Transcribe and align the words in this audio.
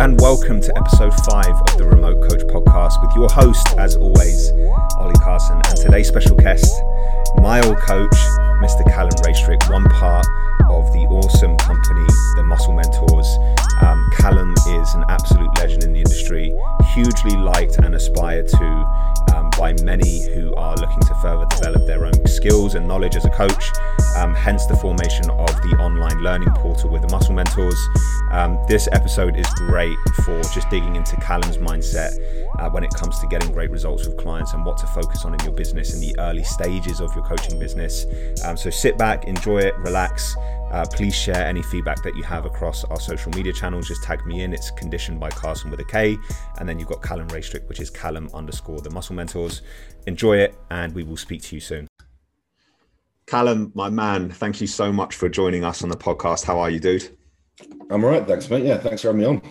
And 0.00 0.20
welcome 0.20 0.60
to 0.60 0.76
episode 0.76 1.14
five 1.30 1.54
of 1.54 1.78
the 1.78 1.84
Remote 1.84 2.20
Coach 2.28 2.40
Podcast 2.48 3.00
with 3.00 3.14
your 3.14 3.28
host, 3.28 3.64
as 3.78 3.96
always, 3.96 4.50
Ollie 4.98 5.14
Carson, 5.22 5.60
and 5.68 5.76
today's 5.76 6.08
special 6.08 6.34
guest, 6.34 6.74
my 7.36 7.60
old 7.60 7.78
coach, 7.78 8.16
Mr. 8.58 8.84
Calum 8.92 9.14
Raistrick, 9.22 9.70
one 9.70 9.84
part 9.84 10.26
of 10.68 10.92
the 10.92 11.06
awesome 11.10 11.56
company, 11.58 12.06
the 12.34 12.42
Muscle 12.42 12.72
Mentors. 12.72 13.38
Um, 13.82 14.10
Calum 14.18 14.52
is 14.52 14.94
an 14.94 15.04
absolute 15.08 15.56
legend 15.58 15.84
in 15.84 15.92
the 15.92 16.00
industry, 16.00 16.52
hugely 16.94 17.36
liked 17.36 17.78
and 17.78 17.94
aspired 17.94 18.48
to 18.48 18.64
um, 19.36 19.43
by 19.56 19.72
many 19.82 20.22
who 20.34 20.54
are 20.54 20.76
looking 20.76 21.00
to 21.00 21.14
further 21.16 21.46
develop 21.56 21.86
their 21.86 22.04
own 22.04 22.26
skills 22.26 22.74
and 22.74 22.86
knowledge 22.86 23.16
as 23.16 23.24
a 23.24 23.30
coach. 23.30 23.70
Um, 24.16 24.34
hence 24.34 24.66
the 24.66 24.76
formation 24.76 25.30
of 25.30 25.48
the 25.62 25.76
online 25.80 26.22
learning 26.22 26.50
portal 26.50 26.90
with 26.90 27.02
the 27.02 27.08
Muscle 27.08 27.34
Mentors. 27.34 27.78
Um, 28.30 28.58
this 28.68 28.88
episode 28.92 29.36
is 29.36 29.46
great 29.54 29.96
for 30.24 30.40
just 30.42 30.68
digging 30.70 30.96
into 30.96 31.16
Calum's 31.16 31.58
mindset 31.58 32.18
uh, 32.58 32.70
when 32.70 32.84
it 32.84 32.90
comes 32.94 33.18
to 33.20 33.26
getting 33.26 33.52
great 33.52 33.70
results 33.70 34.06
with 34.06 34.16
clients 34.16 34.52
and 34.54 34.64
what 34.64 34.76
to 34.78 34.86
focus 34.88 35.24
on 35.24 35.34
in 35.34 35.40
your 35.40 35.52
business 35.52 35.94
in 35.94 36.00
the 36.00 36.14
early 36.20 36.44
stages 36.44 37.00
of 37.00 37.14
your 37.14 37.24
coaching 37.24 37.58
business. 37.58 38.06
Um, 38.44 38.56
so 38.56 38.70
sit 38.70 38.98
back, 38.98 39.24
enjoy 39.24 39.58
it, 39.58 39.76
relax. 39.78 40.36
Uh, 40.74 40.84
please 40.84 41.14
share 41.14 41.46
any 41.46 41.62
feedback 41.62 42.02
that 42.02 42.16
you 42.16 42.24
have 42.24 42.46
across 42.46 42.82
our 42.82 42.98
social 42.98 43.30
media 43.30 43.52
channels. 43.52 43.86
Just 43.86 44.02
tag 44.02 44.26
me 44.26 44.42
in. 44.42 44.52
It's 44.52 44.72
conditioned 44.72 45.20
by 45.20 45.30
Carson 45.30 45.70
with 45.70 45.78
a 45.78 45.84
K. 45.84 46.16
And 46.58 46.68
then 46.68 46.80
you've 46.80 46.88
got 46.88 47.00
Calum 47.00 47.28
Raistrick, 47.28 47.68
which 47.68 47.78
is 47.78 47.90
Calum 47.90 48.28
underscore 48.34 48.80
the 48.80 48.90
Muscle 48.90 49.14
Mentors. 49.14 49.62
Enjoy 50.08 50.36
it, 50.36 50.56
and 50.72 50.92
we 50.92 51.04
will 51.04 51.16
speak 51.16 51.42
to 51.42 51.54
you 51.54 51.60
soon. 51.60 51.86
Calum, 53.28 53.70
my 53.76 53.88
man, 53.88 54.30
thank 54.30 54.60
you 54.60 54.66
so 54.66 54.92
much 54.92 55.14
for 55.14 55.28
joining 55.28 55.62
us 55.62 55.84
on 55.84 55.90
the 55.90 55.96
podcast. 55.96 56.44
How 56.44 56.58
are 56.58 56.70
you, 56.70 56.80
dude? 56.80 57.08
I'm 57.88 58.02
all 58.02 58.10
right. 58.10 58.26
Thanks, 58.26 58.50
mate. 58.50 58.64
Yeah, 58.64 58.78
thanks 58.78 59.02
for 59.02 59.08
having 59.08 59.20
me 59.20 59.26
on. 59.28 59.42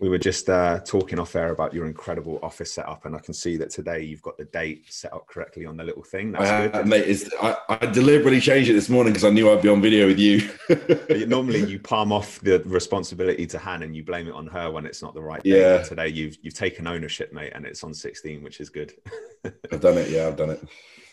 We 0.00 0.08
were 0.08 0.18
just 0.18 0.48
uh, 0.48 0.80
talking 0.80 1.18
off 1.18 1.36
air 1.36 1.50
about 1.50 1.74
your 1.74 1.84
incredible 1.84 2.38
office 2.42 2.72
setup, 2.72 3.04
and 3.04 3.14
I 3.14 3.18
can 3.18 3.34
see 3.34 3.58
that 3.58 3.68
today 3.68 4.02
you've 4.02 4.22
got 4.22 4.38
the 4.38 4.46
date 4.46 4.90
set 4.90 5.12
up 5.12 5.26
correctly 5.26 5.66
on 5.66 5.76
the 5.76 5.84
little 5.84 6.02
thing. 6.02 6.32
That's 6.32 6.50
uh, 6.50 6.68
good, 6.68 6.86
mate. 6.86 7.28
I, 7.42 7.56
I, 7.68 7.86
deliberately 7.86 8.40
changed 8.40 8.70
it 8.70 8.72
this 8.72 8.88
morning 8.88 9.12
because 9.12 9.26
I 9.26 9.30
knew 9.30 9.52
I'd 9.52 9.60
be 9.60 9.68
on 9.68 9.82
video 9.82 10.06
with 10.06 10.18
you. 10.18 10.48
Normally, 11.26 11.66
you 11.66 11.78
palm 11.78 12.12
off 12.12 12.40
the 12.40 12.60
responsibility 12.60 13.46
to 13.48 13.58
Han 13.58 13.82
and 13.82 13.94
you 13.94 14.02
blame 14.02 14.26
it 14.26 14.32
on 14.32 14.46
her 14.46 14.70
when 14.70 14.86
it's 14.86 15.02
not 15.02 15.12
the 15.12 15.20
right. 15.20 15.42
Yeah. 15.44 15.76
But 15.76 15.88
today, 15.88 16.08
you've 16.08 16.38
you've 16.40 16.54
taken 16.54 16.86
ownership, 16.86 17.34
mate, 17.34 17.52
and 17.54 17.66
it's 17.66 17.84
on 17.84 17.92
16, 17.92 18.42
which 18.42 18.60
is 18.60 18.70
good. 18.70 18.94
I've 19.70 19.82
done 19.82 19.98
it. 19.98 20.08
Yeah, 20.08 20.28
I've 20.28 20.36
done 20.36 20.50
it. 20.50 20.66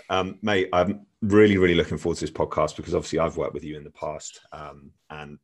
Um, 0.10 0.40
mate, 0.42 0.70
I'm 0.72 1.06
really, 1.22 1.58
really 1.58 1.76
looking 1.76 1.98
forward 1.98 2.20
to 2.20 2.22
this 2.22 2.32
podcast 2.32 2.78
because 2.78 2.96
obviously 2.96 3.20
I've 3.20 3.36
worked 3.36 3.54
with 3.54 3.66
you 3.66 3.76
in 3.76 3.84
the 3.84 3.92
past, 3.92 4.40
um, 4.54 4.92
and 5.10 5.40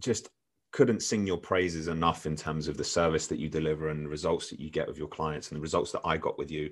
just 0.00 0.30
couldn't 0.72 1.02
sing 1.02 1.26
your 1.26 1.38
praises 1.38 1.88
enough 1.88 2.26
in 2.26 2.36
terms 2.36 2.68
of 2.68 2.76
the 2.76 2.84
service 2.84 3.26
that 3.28 3.38
you 3.38 3.48
deliver 3.48 3.88
and 3.88 4.04
the 4.04 4.10
results 4.10 4.50
that 4.50 4.60
you 4.60 4.70
get 4.70 4.86
with 4.86 4.98
your 4.98 5.08
clients 5.08 5.48
and 5.48 5.56
the 5.56 5.62
results 5.62 5.92
that 5.92 6.02
I 6.04 6.16
got 6.16 6.38
with 6.38 6.50
you. 6.50 6.70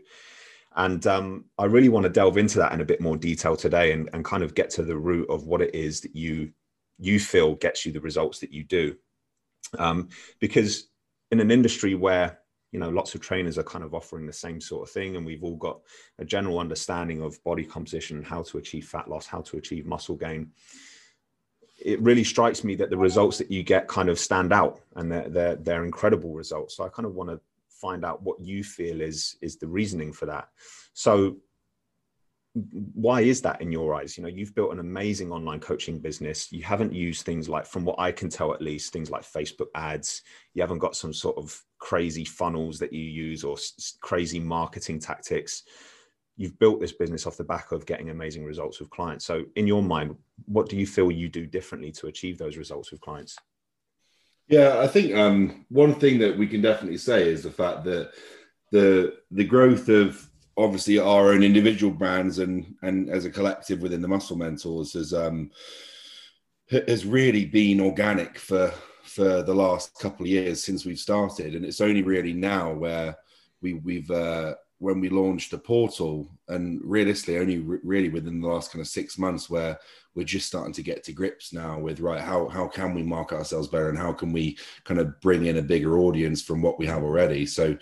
And 0.77 1.07
um, 1.07 1.45
I 1.57 1.67
really 1.67 1.89
want 1.89 2.05
to 2.05 2.11
delve 2.11 2.37
into 2.37 2.59
that 2.59 2.73
in 2.73 2.81
a 2.81 2.85
bit 2.85 3.01
more 3.01 3.17
detail 3.17 3.57
today 3.57 3.93
and, 3.93 4.11
and 4.13 4.25
kind 4.25 4.43
of 4.43 4.55
get 4.55 4.71
to 4.71 4.83
the 4.83 4.97
root 4.97 5.31
of 5.31 5.47
what 5.47 5.63
it 5.63 5.75
is 5.75 6.01
that 6.01 6.15
you 6.15 6.53
you 6.99 7.19
feel 7.19 7.55
gets 7.57 7.85
you 7.85 7.93
the 7.93 8.01
results 8.01 8.39
that 8.41 8.53
you 8.53 8.65
do. 8.65 8.97
Um, 9.79 10.09
because 10.41 10.89
in 11.31 11.41
an 11.41 11.51
industry 11.51 11.95
where 11.95 12.39
you 12.75 12.81
know 12.81 12.89
lots 12.89 13.15
of 13.15 13.21
trainers 13.21 13.57
are 13.57 13.65
kind 13.65 13.85
of 13.85 13.95
offering 13.95 14.27
the 14.27 14.33
same 14.33 14.61
sort 14.61 14.87
of 14.87 14.93
thing 14.93 15.17
and 15.17 15.25
we've 15.25 15.45
all 15.45 15.57
got 15.57 15.81
a 16.19 16.25
general 16.25 16.59
understanding 16.59 17.23
of 17.23 17.43
body 17.45 17.65
composition 17.65 18.23
how 18.23 18.43
to 18.43 18.59
achieve 18.59 18.87
fat 18.87 19.09
loss 19.09 19.27
how 19.27 19.41
to 19.41 19.57
achieve 19.57 19.87
muscle 19.87 20.17
gain 20.17 20.51
it 21.85 22.01
really 22.01 22.25
strikes 22.25 22.65
me 22.65 22.75
that 22.77 22.89
the 22.89 22.97
results 22.97 23.37
that 23.39 23.51
you 23.51 23.63
get 23.63 23.87
kind 23.89 24.09
of 24.09 24.19
stand 24.19 24.53
out 24.53 24.81
and 24.97 25.13
they're, 25.13 25.29
they're, 25.29 25.57
they're 25.57 25.85
incredible 25.85 26.33
results. 26.33 26.77
So 26.77 26.85
I 26.85 26.89
kind 26.89 27.07
of 27.07 27.15
want 27.15 27.29
to 27.31 27.39
find 27.69 28.05
out 28.05 28.23
what 28.23 28.41
you 28.41 28.65
feel 28.65 29.03
is, 29.03 29.37
is 29.43 29.57
the 29.59 29.69
reasoning 29.69 30.11
for 30.11 30.25
that. 30.27 30.49
So 30.95 31.37
why 32.95 33.21
is 33.21 33.43
that 33.43 33.61
in 33.61 33.71
your 33.71 33.95
eyes? 33.95 34.17
You 34.17 34.23
know, 34.23 34.31
you've 34.31 34.55
built 34.55 34.73
an 34.73 34.79
amazing 34.79 35.31
online 35.31 35.61
coaching 35.61 35.99
business. 35.99 36.51
You 36.51 36.63
haven't 36.63 36.95
used 36.95 37.27
things 37.27 37.49
like, 37.49 37.67
from 37.67 37.85
what 37.85 37.99
I 37.99 38.13
can 38.13 38.31
tell 38.31 38.55
at 38.55 38.63
least, 38.63 38.93
things 38.93 39.11
like 39.11 39.23
Facebook 39.23 39.67
ads. 39.75 40.23
You 40.55 40.63
haven't 40.63 40.79
got 40.79 40.97
some 40.97 41.13
sort 41.13 41.37
of 41.37 41.61
crazy 41.79 42.25
funnels 42.25 42.79
that 42.79 42.93
you 42.93 43.03
use 43.03 43.45
or 43.45 43.57
s- 43.57 43.99
crazy 44.01 44.41
marketing 44.41 45.01
tactics 45.01 45.65
you've 46.37 46.59
built 46.59 46.81
this 46.81 46.93
business 46.93 47.27
off 47.27 47.37
the 47.37 47.45
back 47.45 47.73
of 47.73 47.87
getting 47.87 48.11
amazing 48.11 48.45
results 48.45 48.81
with 48.81 48.91
clients. 48.91 49.25
So, 49.25 49.45
in 49.57 49.67
your 49.67 49.83
mind, 49.83 50.17
what 50.47 50.69
do 50.69 50.77
you 50.77 50.87
feel 50.87 51.11
you 51.11 51.29
do 51.29 51.47
differently 51.47 51.93
to 51.93 52.09
achieve 52.09 52.39
those 52.39 52.57
results 52.57 52.91
with 52.91 53.01
clients? 53.01 53.37
Yeah, 54.49 54.81
I 54.81 54.87
think 54.89 55.15
um, 55.15 55.65
one 55.69 55.95
thing 55.95 56.19
that 56.19 56.37
we 56.37 56.47
can 56.47 56.61
definitely 56.61 56.99
say 56.99 57.29
is 57.29 57.43
the 57.43 57.51
fact 57.51 57.85
that 57.85 58.13
the 58.73 59.15
the 59.31 59.45
growth 59.45 59.89
of 59.89 60.29
obviously 60.57 60.99
our 60.99 61.33
own 61.33 61.43
individual 61.43 61.93
brands 61.93 62.39
and 62.39 62.75
and 62.83 63.09
as 63.09 63.25
a 63.25 63.31
collective 63.31 63.81
within 63.81 64.03
the 64.03 64.09
Muscle 64.09 64.37
Mentors 64.37 64.93
has 64.93 65.15
um, 65.15 65.51
has 66.71 67.07
really 67.07 67.47
been 67.47 67.81
organic 67.81 68.39
for 68.39 68.73
for 69.03 69.43
the 69.43 69.55
last 69.55 69.99
couple 69.99 70.25
of 70.25 70.31
years 70.31 70.63
since 70.63 70.85
we've 70.85 70.99
started, 70.99 71.55
and 71.55 71.65
it's 71.65 71.81
only 71.81 72.03
really 72.03 72.33
now 72.33 72.73
where 72.73 73.17
we 73.63 73.75
we've 73.75 74.11
uh, 74.11 74.55
when 74.85 75.01
we 75.01 75.09
launched 75.09 75.51
the 75.51 75.57
portal 75.57 76.31
and 76.49 76.79
realistically 76.85 77.39
only 77.39 77.59
re- 77.59 77.79
really 77.83 78.11
within 78.11 78.39
the 78.39 78.47
last 78.47 78.71
kind 78.71 78.83
of 78.83 78.87
six 78.87 79.17
months 79.17 79.49
where 79.49 79.79
we're 80.15 80.27
just 80.27 80.47
starting 80.47 80.75
to 80.75 80.83
get 80.83 81.03
to 81.03 81.13
grips 81.13 81.55
now 81.55 81.79
with 81.79 82.01
right 82.01 82.21
how 82.21 82.47
how 82.49 82.69
can 82.69 82.93
we 82.93 83.03
market 83.03 83.37
ourselves 83.37 83.67
better 83.67 83.89
and 83.89 83.97
how 83.97 84.13
can 84.13 84.31
we 84.31 84.59
kind 84.85 85.01
of 85.01 85.19
bring 85.23 85.47
in 85.47 85.57
a 85.57 85.63
bigger 85.63 85.97
audience 85.99 86.43
from 86.43 86.61
what 86.61 86.79
we 86.79 86.85
have 86.87 87.03
already? 87.03 87.47
So 87.47 87.77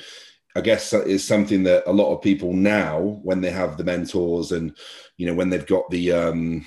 i 0.55 0.61
guess 0.61 0.93
it's 0.93 1.25
something 1.25 1.63
that 1.65 1.83
a 1.87 1.93
lot 1.93 2.15
of 2.15 2.23
people 2.23 2.53
now 2.53 3.01
when 3.01 3.41
they 3.41 3.51
have 3.51 3.77
the 3.77 3.85
mentors 3.85 4.53
and 4.53 4.77
you 5.17 5.27
know 5.27 5.35
when 5.35 5.49
they've 5.49 5.67
got 5.67 5.89
the 5.91 6.13
um 6.13 6.65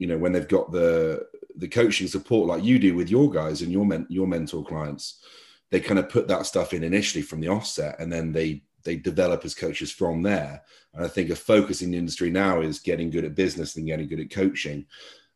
you 0.00 0.08
know 0.08 0.18
when 0.18 0.32
they've 0.32 0.48
got 0.48 0.72
the 0.72 1.24
the 1.56 1.68
coaching 1.68 2.08
support 2.08 2.48
like 2.48 2.64
you 2.64 2.80
do 2.80 2.96
with 2.96 3.08
your 3.08 3.30
guys 3.30 3.62
and 3.62 3.70
your 3.70 3.86
men, 3.86 4.06
your 4.10 4.26
mentor 4.26 4.64
clients 4.64 5.22
they 5.70 5.78
kind 5.80 6.00
of 6.00 6.08
put 6.08 6.26
that 6.26 6.46
stuff 6.46 6.74
in 6.74 6.82
initially 6.82 7.22
from 7.22 7.40
the 7.40 7.48
offset 7.48 7.94
and 8.00 8.12
then 8.12 8.32
they 8.32 8.60
they 8.84 8.96
develop 8.96 9.44
as 9.44 9.54
coaches 9.54 9.90
from 9.90 10.22
there. 10.22 10.62
And 10.94 11.04
I 11.04 11.08
think 11.08 11.30
a 11.30 11.36
focus 11.36 11.82
in 11.82 11.90
the 11.90 11.98
industry 11.98 12.30
now 12.30 12.60
is 12.60 12.78
getting 12.78 13.10
good 13.10 13.24
at 13.24 13.34
business 13.34 13.76
and 13.76 13.86
getting 13.86 14.08
good 14.08 14.20
at 14.20 14.30
coaching. 14.30 14.86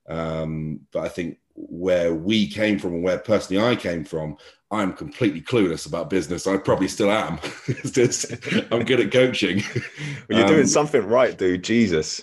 Um, 0.09 0.81
but 0.93 1.05
I 1.05 1.09
think 1.09 1.39
where 1.55 2.15
we 2.15 2.47
came 2.49 2.79
from 2.79 2.95
and 2.95 3.03
where 3.03 3.19
personally 3.19 3.63
I 3.63 3.77
came 3.77 4.05
from, 4.05 4.37
I'm 4.71 4.93
completely 4.93 5.41
clueless 5.41 5.87
about 5.87 6.11
business. 6.11 6.47
I 6.47 6.57
probably 6.59 6.89
still 6.89 7.11
am. 7.11 7.39
just, 7.85 8.33
I'm 8.71 8.85
good 8.85 9.01
at 9.01 9.13
coaching. 9.13 9.63
well, 9.75 9.85
you're 10.39 10.47
um, 10.47 10.53
doing 10.53 10.67
something 10.67 11.07
right, 11.07 11.37
dude. 11.37 11.65
Jesus. 11.65 12.23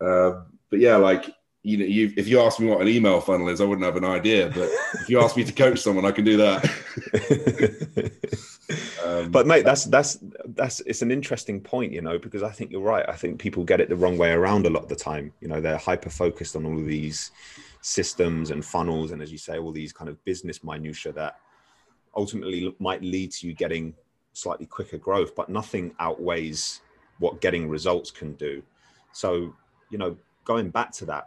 Uh, 0.00 0.42
but 0.70 0.80
yeah, 0.80 0.96
like 0.96 1.34
you 1.66 1.76
know, 1.78 1.84
you, 1.84 2.12
if 2.16 2.28
you 2.28 2.40
ask 2.40 2.60
me 2.60 2.68
what 2.68 2.80
an 2.80 2.86
email 2.86 3.20
funnel 3.20 3.48
is, 3.48 3.60
I 3.60 3.64
wouldn't 3.64 3.84
have 3.84 3.96
an 3.96 4.04
idea. 4.04 4.52
But 4.54 4.70
if 5.00 5.10
you 5.10 5.20
ask 5.20 5.36
me 5.36 5.42
to 5.42 5.52
coach 5.52 5.80
someone, 5.80 6.04
I 6.04 6.12
can 6.12 6.24
do 6.24 6.36
that. 6.36 6.64
um, 9.04 9.32
but 9.32 9.48
mate, 9.48 9.64
that's 9.64 9.84
that's 9.86 10.16
that's 10.56 10.80
it's 10.80 11.02
an 11.02 11.10
interesting 11.10 11.60
point, 11.60 11.92
you 11.92 12.02
know, 12.02 12.18
because 12.18 12.42
I 12.42 12.50
think 12.50 12.70
you're 12.70 12.80
right. 12.80 13.04
I 13.08 13.14
think 13.14 13.38
people 13.38 13.64
get 13.64 13.80
it 13.80 13.88
the 13.88 13.96
wrong 13.96 14.18
way 14.18 14.32
around 14.32 14.66
a 14.66 14.70
lot 14.70 14.82
of 14.82 14.88
the 14.88 14.96
time. 14.96 15.32
You 15.40 15.48
know, 15.48 15.60
they're 15.60 15.76
hyper 15.76 16.10
focused 16.10 16.56
on 16.56 16.66
all 16.66 16.78
of 16.78 16.86
these 16.86 17.30
systems 17.82 18.50
and 18.50 18.64
funnels, 18.64 19.12
and 19.12 19.22
as 19.22 19.30
you 19.30 19.38
say, 19.38 19.58
all 19.58 19.72
these 19.72 19.92
kind 19.92 20.08
of 20.08 20.22
business 20.24 20.64
minutia 20.64 21.12
that 21.12 21.38
ultimately 22.16 22.74
might 22.78 23.02
lead 23.02 23.30
to 23.32 23.46
you 23.46 23.52
getting 23.52 23.94
slightly 24.32 24.66
quicker 24.66 24.98
growth, 24.98 25.34
but 25.34 25.48
nothing 25.48 25.94
outweighs 25.98 26.80
what 27.18 27.40
getting 27.40 27.68
results 27.68 28.10
can 28.10 28.32
do. 28.34 28.62
So, 29.12 29.54
you 29.90 29.98
know, 29.98 30.16
going 30.44 30.70
back 30.70 30.92
to 30.92 31.06
that, 31.06 31.26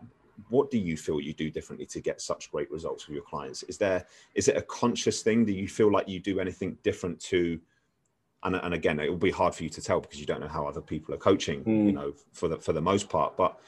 what 0.49 0.71
do 0.71 0.77
you 0.77 0.95
feel 0.95 1.19
you 1.19 1.33
do 1.33 1.51
differently 1.51 1.85
to 1.87 1.99
get 1.99 2.21
such 2.21 2.51
great 2.51 2.71
results 2.71 3.07
with 3.07 3.15
your 3.15 3.23
clients 3.23 3.63
is 3.63 3.77
there 3.77 4.05
is 4.35 4.47
it 4.47 4.55
a 4.55 4.61
conscious 4.61 5.21
thing 5.21 5.43
do 5.43 5.51
you 5.51 5.67
feel 5.67 5.91
like 5.91 6.07
you 6.07 6.17
do 6.17 6.39
anything 6.39 6.77
different 6.81 7.19
to 7.19 7.59
and, 8.43 8.55
and 8.55 8.73
again 8.73 8.99
it 8.99 9.09
will 9.09 9.17
be 9.17 9.31
hard 9.31 9.53
for 9.53 9.63
you 9.63 9.69
to 9.69 9.81
tell 9.81 9.99
because 9.99 10.19
you 10.19 10.25
don't 10.25 10.39
know 10.39 10.47
how 10.47 10.65
other 10.65 10.81
people 10.81 11.13
are 11.13 11.17
coaching 11.17 11.63
mm. 11.63 11.85
you 11.87 11.91
know 11.91 12.13
for 12.33 12.47
the 12.47 12.57
for 12.57 12.73
the 12.73 12.81
most 12.81 13.09
part. 13.09 13.35
But 13.37 13.59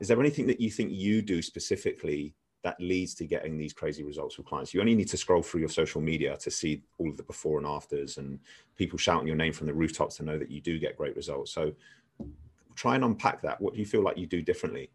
is 0.00 0.08
there 0.08 0.20
anything 0.20 0.46
that 0.46 0.60
you 0.60 0.70
think 0.70 0.90
you 0.92 1.22
do 1.22 1.42
specifically 1.42 2.34
that 2.64 2.80
leads 2.80 3.14
to 3.14 3.24
getting 3.24 3.56
these 3.56 3.72
crazy 3.72 4.02
results 4.02 4.36
with 4.36 4.46
clients? 4.46 4.74
You 4.74 4.80
only 4.80 4.94
need 4.94 5.08
to 5.08 5.16
scroll 5.16 5.42
through 5.42 5.60
your 5.60 5.68
social 5.68 6.00
media 6.00 6.36
to 6.38 6.50
see 6.50 6.82
all 6.98 7.08
of 7.08 7.16
the 7.16 7.22
before 7.22 7.58
and 7.58 7.66
afters 7.66 8.18
and 8.18 8.38
people 8.76 8.98
shouting 8.98 9.26
your 9.26 9.36
name 9.36 9.52
from 9.52 9.66
the 9.66 9.74
rooftops 9.74 10.16
to 10.16 10.24
know 10.24 10.38
that 10.38 10.50
you 10.50 10.60
do 10.60 10.78
get 10.78 10.96
great 10.96 11.16
results. 11.16 11.52
So 11.52 11.72
try 12.74 12.94
and 12.94 13.04
unpack 13.04 13.42
that. 13.42 13.60
What 13.60 13.74
do 13.74 13.80
you 13.80 13.86
feel 13.86 14.02
like 14.02 14.18
you 14.18 14.26
do 14.26 14.42
differently? 14.42 14.90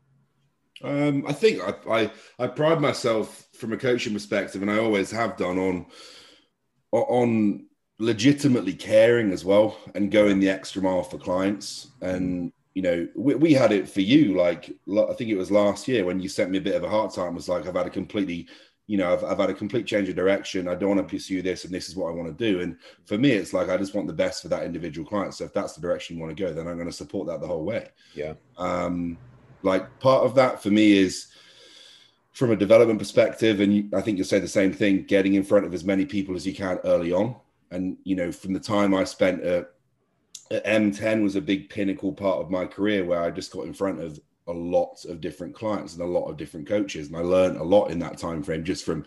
Um, 0.82 1.26
I 1.28 1.34
think 1.34 1.62
I, 1.62 1.74
I, 1.90 2.12
I 2.40 2.48
pride 2.48 2.82
myself 2.82 3.48
from 3.54 3.74
a 3.74 3.78
coaching 3.78 4.14
perspective, 4.14 4.62
and 4.62 4.72
I 4.72 4.80
always 4.80 5.12
have 5.12 5.38
done 5.38 5.58
on 5.58 5.86
on 6.92 7.66
legitimately 8.00 8.74
caring 8.74 9.32
as 9.32 9.46
well 9.46 9.78
and 9.96 10.12
going 10.12 10.40
the 10.40 10.50
extra 10.50 10.82
mile 10.82 11.04
for 11.04 11.18
clients. 11.18 11.90
And 12.02 12.52
you 12.74 12.82
know, 12.82 13.08
we, 13.16 13.36
we 13.36 13.54
had 13.54 13.72
it 13.72 13.88
for 13.88 14.02
you. 14.02 14.36
Like 14.36 14.72
I 14.90 15.14
think 15.14 15.30
it 15.30 15.38
was 15.38 15.52
last 15.52 15.88
year 15.88 16.06
when 16.06 16.20
you 16.20 16.30
sent 16.30 16.52
me 16.52 16.58
a 16.58 16.62
bit 16.62 16.76
of 16.76 16.84
a 16.84 16.90
hard 16.90 17.14
time. 17.14 17.36
Was 17.36 17.50
like 17.50 17.68
I've 17.68 17.76
had 17.76 17.88
a 17.88 17.92
completely 17.92 18.48
you 18.88 18.98
know, 18.98 19.14
I've, 19.14 19.24
I've 19.24 19.38
had 19.38 19.50
a 19.50 19.54
complete 19.54 19.86
change 19.86 20.10
of 20.10 20.16
direction. 20.16 20.68
I 20.68 20.76
don't 20.76 20.96
want 20.96 21.08
to 21.08 21.16
pursue 21.16 21.42
this, 21.42 21.64
and 21.64 21.74
this 21.74 21.88
is 21.88 21.96
what 21.96 22.10
I 22.10 22.12
want 22.12 22.38
to 22.38 22.52
do. 22.52 22.62
And 22.62 22.78
for 23.06 23.18
me, 23.18 23.32
it's 23.32 23.54
like 23.54 23.70
I 23.70 23.78
just 23.78 23.96
want 23.96 24.08
the 24.08 24.14
best 24.14 24.42
for 24.42 24.50
that 24.50 24.64
individual 24.64 25.08
client. 25.08 25.34
So 25.34 25.46
if 25.46 25.54
that's 25.54 25.74
the 25.74 25.82
direction 25.82 26.18
you 26.18 26.22
want 26.22 26.36
to 26.36 26.44
go, 26.44 26.54
then 26.54 26.68
I'm 26.68 26.76
going 26.76 26.90
to 26.90 26.94
support 26.94 27.28
that 27.28 27.40
the 27.40 27.48
whole 27.48 27.64
way. 27.64 27.88
Yeah. 28.14 28.34
Um, 28.58 29.18
like 29.62 30.00
part 30.00 30.26
of 30.26 30.36
that 30.36 30.62
for 30.62 30.70
me 30.70 30.98
is 30.98 31.28
from 32.34 32.52
a 32.52 32.56
development 32.58 33.00
perspective, 33.00 33.62
and 33.62 33.94
I 33.96 34.02
think 34.02 34.18
you'll 34.18 34.28
say 34.28 34.40
the 34.40 34.48
same 34.48 34.74
thing: 34.74 35.04
getting 35.04 35.36
in 35.36 35.44
front 35.44 35.66
of 35.66 35.74
as 35.74 35.86
many 35.86 36.06
people 36.06 36.36
as 36.36 36.46
you 36.46 36.54
can 36.54 36.80
early 36.84 37.14
on. 37.14 37.36
And 37.74 37.98
you 38.04 38.16
know, 38.16 38.32
from 38.32 38.54
the 38.54 38.60
time 38.60 38.94
I 38.94 39.04
spent 39.04 39.44
at, 39.44 39.72
at 40.52 40.66
M10 40.66 41.24
was 41.24 41.36
a 41.36 41.42
big 41.42 41.70
pinnacle 41.70 42.14
part 42.14 42.40
of 42.40 42.52
my 42.52 42.66
career 42.66 43.04
where 43.04 43.22
I 43.22 43.32
just 43.32 43.52
got 43.52 43.66
in 43.66 43.74
front 43.74 44.00
of 44.00 44.20
a 44.48 44.54
lot 44.54 45.04
of 45.06 45.22
different 45.22 45.56
clients 45.56 45.94
and 45.94 46.04
a 46.04 46.06
lot 46.06 46.30
of 46.30 46.38
different 46.38 46.68
coaches. 46.68 47.08
And 47.08 47.18
i 47.18 47.22
learned 47.22 47.58
a 47.58 47.64
lot 47.64 47.92
in 47.92 48.00
that 48.00 48.18
time 48.18 48.44
frame 48.44 48.64
just 48.64 48.86
from 48.86 49.06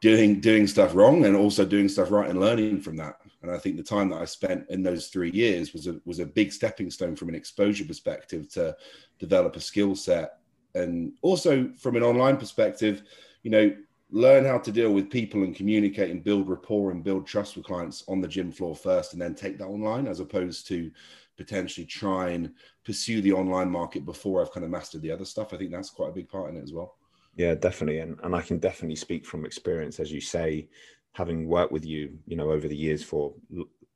doing 0.00 0.40
doing 0.40 0.66
stuff 0.66 0.94
wrong 0.94 1.26
and 1.26 1.36
also 1.36 1.64
doing 1.64 1.88
stuff 1.88 2.10
right 2.10 2.30
and 2.30 2.40
learning 2.40 2.80
from 2.80 2.96
that. 2.96 3.16
And 3.42 3.50
i 3.50 3.58
think 3.58 3.76
the 3.76 3.82
time 3.82 4.08
that 4.10 4.20
i 4.20 4.24
spent 4.24 4.64
in 4.70 4.82
those 4.82 5.08
three 5.08 5.30
years 5.30 5.72
was 5.72 5.86
a 5.86 6.00
was 6.04 6.18
a 6.18 6.26
big 6.26 6.52
stepping 6.52 6.90
stone 6.90 7.16
from 7.16 7.28
an 7.28 7.34
exposure 7.34 7.84
perspective 7.84 8.48
to 8.54 8.74
develop 9.18 9.56
a 9.56 9.60
skill 9.60 9.94
set. 9.94 10.38
And 10.74 11.12
also 11.22 11.70
from 11.78 11.96
an 11.96 12.02
online 12.02 12.38
perspective 12.38 13.02
you 13.42 13.50
know 13.50 13.74
learn 14.10 14.44
how 14.44 14.58
to 14.58 14.72
deal 14.72 14.92
with 14.92 15.10
people 15.10 15.42
and 15.44 15.54
communicate 15.54 16.10
and 16.10 16.24
build 16.24 16.48
rapport 16.48 16.90
and 16.90 17.04
build 17.04 17.26
trust 17.26 17.56
with 17.56 17.64
clients 17.64 18.04
on 18.08 18.20
the 18.20 18.28
gym 18.28 18.50
floor 18.50 18.74
first 18.74 19.12
and 19.12 19.22
then 19.22 19.34
take 19.34 19.58
that 19.58 19.66
online 19.66 20.06
as 20.06 20.20
opposed 20.20 20.66
to 20.66 20.90
potentially 21.36 21.86
try 21.86 22.30
and 22.30 22.52
pursue 22.84 23.22
the 23.22 23.32
online 23.32 23.70
market 23.70 24.04
before 24.04 24.42
I've 24.42 24.52
kind 24.52 24.64
of 24.64 24.70
mastered 24.70 25.02
the 25.02 25.12
other 25.12 25.24
stuff. 25.24 25.54
I 25.54 25.56
think 25.56 25.70
that's 25.70 25.90
quite 25.90 26.10
a 26.10 26.14
big 26.14 26.28
part 26.28 26.50
in 26.50 26.56
it 26.56 26.62
as 26.62 26.72
well. 26.72 26.96
Yeah, 27.36 27.54
definitely. 27.54 28.00
And 28.00 28.18
and 28.22 28.34
I 28.34 28.42
can 28.42 28.58
definitely 28.58 28.96
speak 28.96 29.24
from 29.24 29.46
experience, 29.46 30.00
as 30.00 30.12
you 30.12 30.20
say, 30.20 30.68
having 31.12 31.48
worked 31.48 31.72
with 31.72 31.86
you, 31.86 32.18
you 32.26 32.36
know, 32.36 32.50
over 32.50 32.68
the 32.68 32.76
years 32.76 33.02
for 33.02 33.32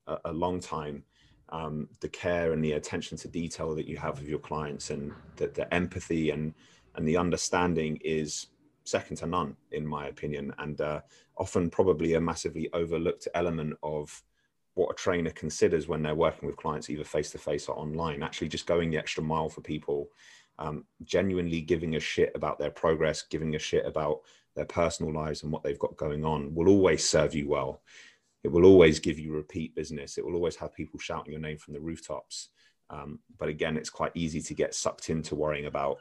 a, 0.07 0.17
a 0.27 0.33
long 0.33 0.61
time. 0.61 1.05
Um, 1.51 1.89
the 2.01 2.09
care 2.09 2.53
and 2.53 2.65
the 2.65 2.73
attention 2.73 3.19
to 3.19 3.29
detail 3.29 3.75
that 3.75 3.87
you 3.87 3.99
have 3.99 4.19
of 4.19 4.29
your 4.29 4.39
clients 4.39 4.91
and 4.91 5.13
the, 5.37 5.49
the 5.49 5.73
empathy 5.75 6.31
and 6.31 6.55
and 6.95 7.07
the 7.07 7.17
understanding 7.17 7.99
is 8.03 8.47
second 8.85 9.17
to 9.17 9.27
none 9.27 9.57
in 9.73 9.87
my 9.87 10.07
opinion 10.07 10.53
and 10.59 10.81
uh, 10.81 11.01
often 11.37 11.71
probably 11.71 12.15
a 12.15 12.21
massively 12.21 12.69
overlooked 12.73 13.29
element 13.35 13.77
of 13.83 14.23
what 14.75 14.91
a 14.91 14.95
trainer 14.95 15.31
considers 15.31 15.87
when 15.87 16.03
they're 16.03 16.15
working 16.15 16.47
with 16.47 16.57
clients 16.57 16.91
either 16.91 17.05
face 17.05 17.31
to 17.31 17.39
face 17.39 17.69
or 17.69 17.79
online 17.79 18.23
actually 18.23 18.49
just 18.49 18.67
going 18.67 18.91
the 18.91 18.99
extra 18.99 19.23
mile 19.23 19.49
for 19.49 19.61
people 19.61 20.09
um, 20.59 20.85
genuinely 21.05 21.61
giving 21.61 21.97
a 21.97 22.01
shit 22.01 22.31
about 22.35 22.59
their 22.59 22.71
progress 22.71 23.23
giving 23.23 23.55
a 23.55 23.59
shit 23.59 23.87
about 23.87 24.21
their 24.55 24.65
personal 24.65 25.13
lives 25.13 25.43
and 25.43 25.53
what 25.53 25.63
they've 25.63 25.79
got 25.79 25.97
going 25.97 26.25
on 26.25 26.55
will 26.55 26.69
always 26.69 27.07
serve 27.07 27.35
you 27.35 27.49
well. 27.49 27.83
It 28.43 28.49
will 28.49 28.65
always 28.65 29.01
give 29.01 29.19
you 29.19 29.33
repeat 29.33 29.75
business. 29.75 30.19
It 30.19 30.25
will 30.25 30.35
always 30.35 30.57
have 30.57 30.75
people 30.75 31.01
shouting 31.01 31.33
your 31.33 31.41
name 31.41 31.59
from 31.59 31.75
the 31.75 31.81
rooftops. 31.81 32.51
Um, 32.91 33.21
but 33.39 33.49
again 33.49 33.77
it's 33.77 33.91
quite 33.91 34.13
easy 34.15 34.41
to 34.43 34.55
get 34.55 34.75
sucked 34.75 35.11
into 35.11 35.35
worrying 35.35 35.67
about 35.67 35.99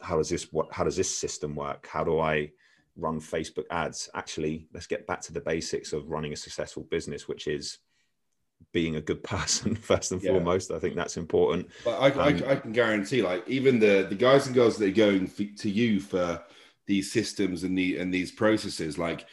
how 0.00 0.16
does 0.16 0.28
this 0.28 0.52
what 0.52 0.72
how 0.72 0.84
does 0.84 0.96
this 0.96 1.18
system 1.18 1.54
work 1.54 1.86
how 1.90 2.04
do 2.04 2.18
i 2.20 2.50
run 2.96 3.20
facebook 3.20 3.64
ads 3.70 4.08
actually 4.14 4.66
let's 4.72 4.86
get 4.86 5.06
back 5.06 5.20
to 5.20 5.32
the 5.32 5.40
basics 5.40 5.92
of 5.92 6.08
running 6.08 6.32
a 6.32 6.36
successful 6.36 6.82
business 6.84 7.28
which 7.28 7.46
is 7.46 7.78
being 8.72 8.96
a 8.96 9.00
good 9.00 9.22
person 9.34 9.74
first 9.74 10.12
and 10.12 10.22
yeah. 10.22 10.30
foremost. 10.30 10.70
I 10.70 10.78
think 10.78 10.94
that's 10.94 11.16
important. 11.16 11.68
But 11.84 11.98
I, 11.98 12.10
um, 12.10 12.20
I, 12.20 12.50
I, 12.52 12.56
can 12.56 12.72
guarantee, 12.72 13.22
like 13.22 13.48
even 13.48 13.78
the 13.78 14.06
the 14.08 14.14
guys 14.14 14.46
and 14.46 14.54
girls 14.54 14.76
that 14.78 14.88
are 14.88 14.92
going 14.92 15.28
to 15.28 15.70
you 15.70 16.00
for 16.00 16.42
these 16.86 17.12
systems 17.12 17.64
and 17.64 17.76
the 17.76 17.98
and 17.98 18.12
these 18.12 18.32
processes, 18.32 18.98
like, 18.98 19.26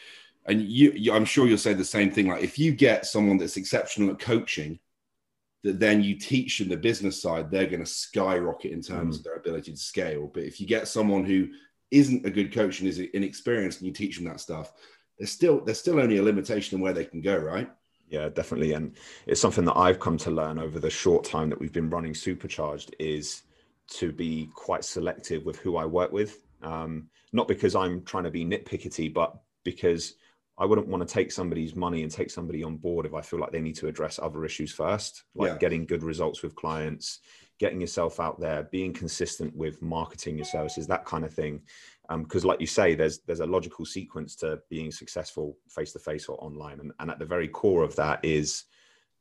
and 0.45 0.61
you, 0.61 0.91
you, 0.91 1.13
I'm 1.13 1.25
sure 1.25 1.47
you'll 1.47 1.57
say 1.57 1.73
the 1.73 1.85
same 1.85 2.11
thing. 2.11 2.27
Like, 2.27 2.43
if 2.43 2.57
you 2.57 2.71
get 2.71 3.05
someone 3.05 3.37
that's 3.37 3.57
exceptional 3.57 4.11
at 4.11 4.19
coaching, 4.19 4.79
that 5.63 5.79
then 5.79 6.03
you 6.03 6.15
teach 6.15 6.59
them 6.59 6.69
the 6.69 6.77
business 6.77 7.21
side, 7.21 7.49
they're 7.49 7.65
going 7.65 7.79
to 7.83 7.85
skyrocket 7.85 8.71
in 8.71 8.81
terms 8.81 9.15
mm. 9.15 9.19
of 9.19 9.23
their 9.23 9.35
ability 9.35 9.71
to 9.71 9.77
scale. 9.77 10.29
But 10.33 10.43
if 10.43 10.59
you 10.59 10.67
get 10.67 10.87
someone 10.87 11.23
who 11.23 11.49
isn't 11.91 12.25
a 12.25 12.29
good 12.29 12.53
coach 12.53 12.79
and 12.79 12.89
is 12.89 12.99
inexperienced, 12.99 13.79
and 13.79 13.87
you 13.87 13.93
teach 13.93 14.17
them 14.17 14.25
that 14.25 14.39
stuff, 14.39 14.73
there's 15.17 15.31
still 15.31 15.63
there's 15.63 15.79
still 15.79 15.99
only 15.99 16.17
a 16.17 16.23
limitation 16.23 16.75
on 16.75 16.81
where 16.81 16.93
they 16.93 17.05
can 17.05 17.21
go, 17.21 17.37
right? 17.37 17.69
Yeah, 18.09 18.29
definitely. 18.29 18.73
And 18.73 18.95
it's 19.25 19.41
something 19.41 19.65
that 19.65 19.77
I've 19.77 19.99
come 19.99 20.17
to 20.17 20.31
learn 20.31 20.59
over 20.59 20.79
the 20.79 20.89
short 20.89 21.23
time 21.23 21.49
that 21.49 21.59
we've 21.59 21.73
been 21.73 21.89
running 21.89 22.13
Supercharged 22.13 22.95
is 22.99 23.43
to 23.87 24.11
be 24.11 24.49
quite 24.53 24.85
selective 24.85 25.45
with 25.45 25.57
who 25.57 25.77
I 25.77 25.85
work 25.85 26.11
with. 26.11 26.39
Um, 26.61 27.09
not 27.31 27.47
because 27.47 27.75
I'm 27.75 28.03
trying 28.03 28.25
to 28.25 28.31
be 28.31 28.45
nitpickety, 28.45 29.11
but 29.11 29.35
because 29.63 30.15
I 30.57 30.65
wouldn't 30.65 30.87
want 30.87 31.07
to 31.07 31.11
take 31.11 31.31
somebody's 31.31 31.75
money 31.75 32.03
and 32.03 32.11
take 32.11 32.29
somebody 32.29 32.63
on 32.63 32.77
board 32.77 33.05
if 33.05 33.13
I 33.13 33.21
feel 33.21 33.39
like 33.39 33.51
they 33.51 33.61
need 33.61 33.75
to 33.77 33.87
address 33.87 34.19
other 34.21 34.45
issues 34.45 34.71
first, 34.71 35.23
like 35.33 35.53
yeah. 35.53 35.57
getting 35.57 35.85
good 35.85 36.03
results 36.03 36.43
with 36.43 36.55
clients, 36.55 37.19
getting 37.59 37.81
yourself 37.81 38.19
out 38.19 38.39
there, 38.39 38.63
being 38.71 38.93
consistent 38.93 39.55
with 39.55 39.81
marketing 39.81 40.37
your 40.37 40.45
services, 40.45 40.85
that 40.87 41.05
kind 41.05 41.25
of 41.25 41.33
thing. 41.33 41.61
Because 42.07 42.43
um, 42.43 42.49
like 42.49 42.61
you 42.61 42.67
say 42.67 42.93
there's 42.93 43.19
there's 43.19 43.39
a 43.39 43.45
logical 43.45 43.85
sequence 43.85 44.35
to 44.35 44.59
being 44.69 44.91
successful 44.91 45.57
face 45.69 45.93
to 45.93 45.99
face 45.99 46.27
or 46.27 46.37
online 46.43 46.79
and, 46.81 46.91
and 46.99 47.09
at 47.09 47.17
the 47.17 47.25
very 47.25 47.47
core 47.47 47.83
of 47.83 47.95
that 47.95 48.19
is 48.23 48.65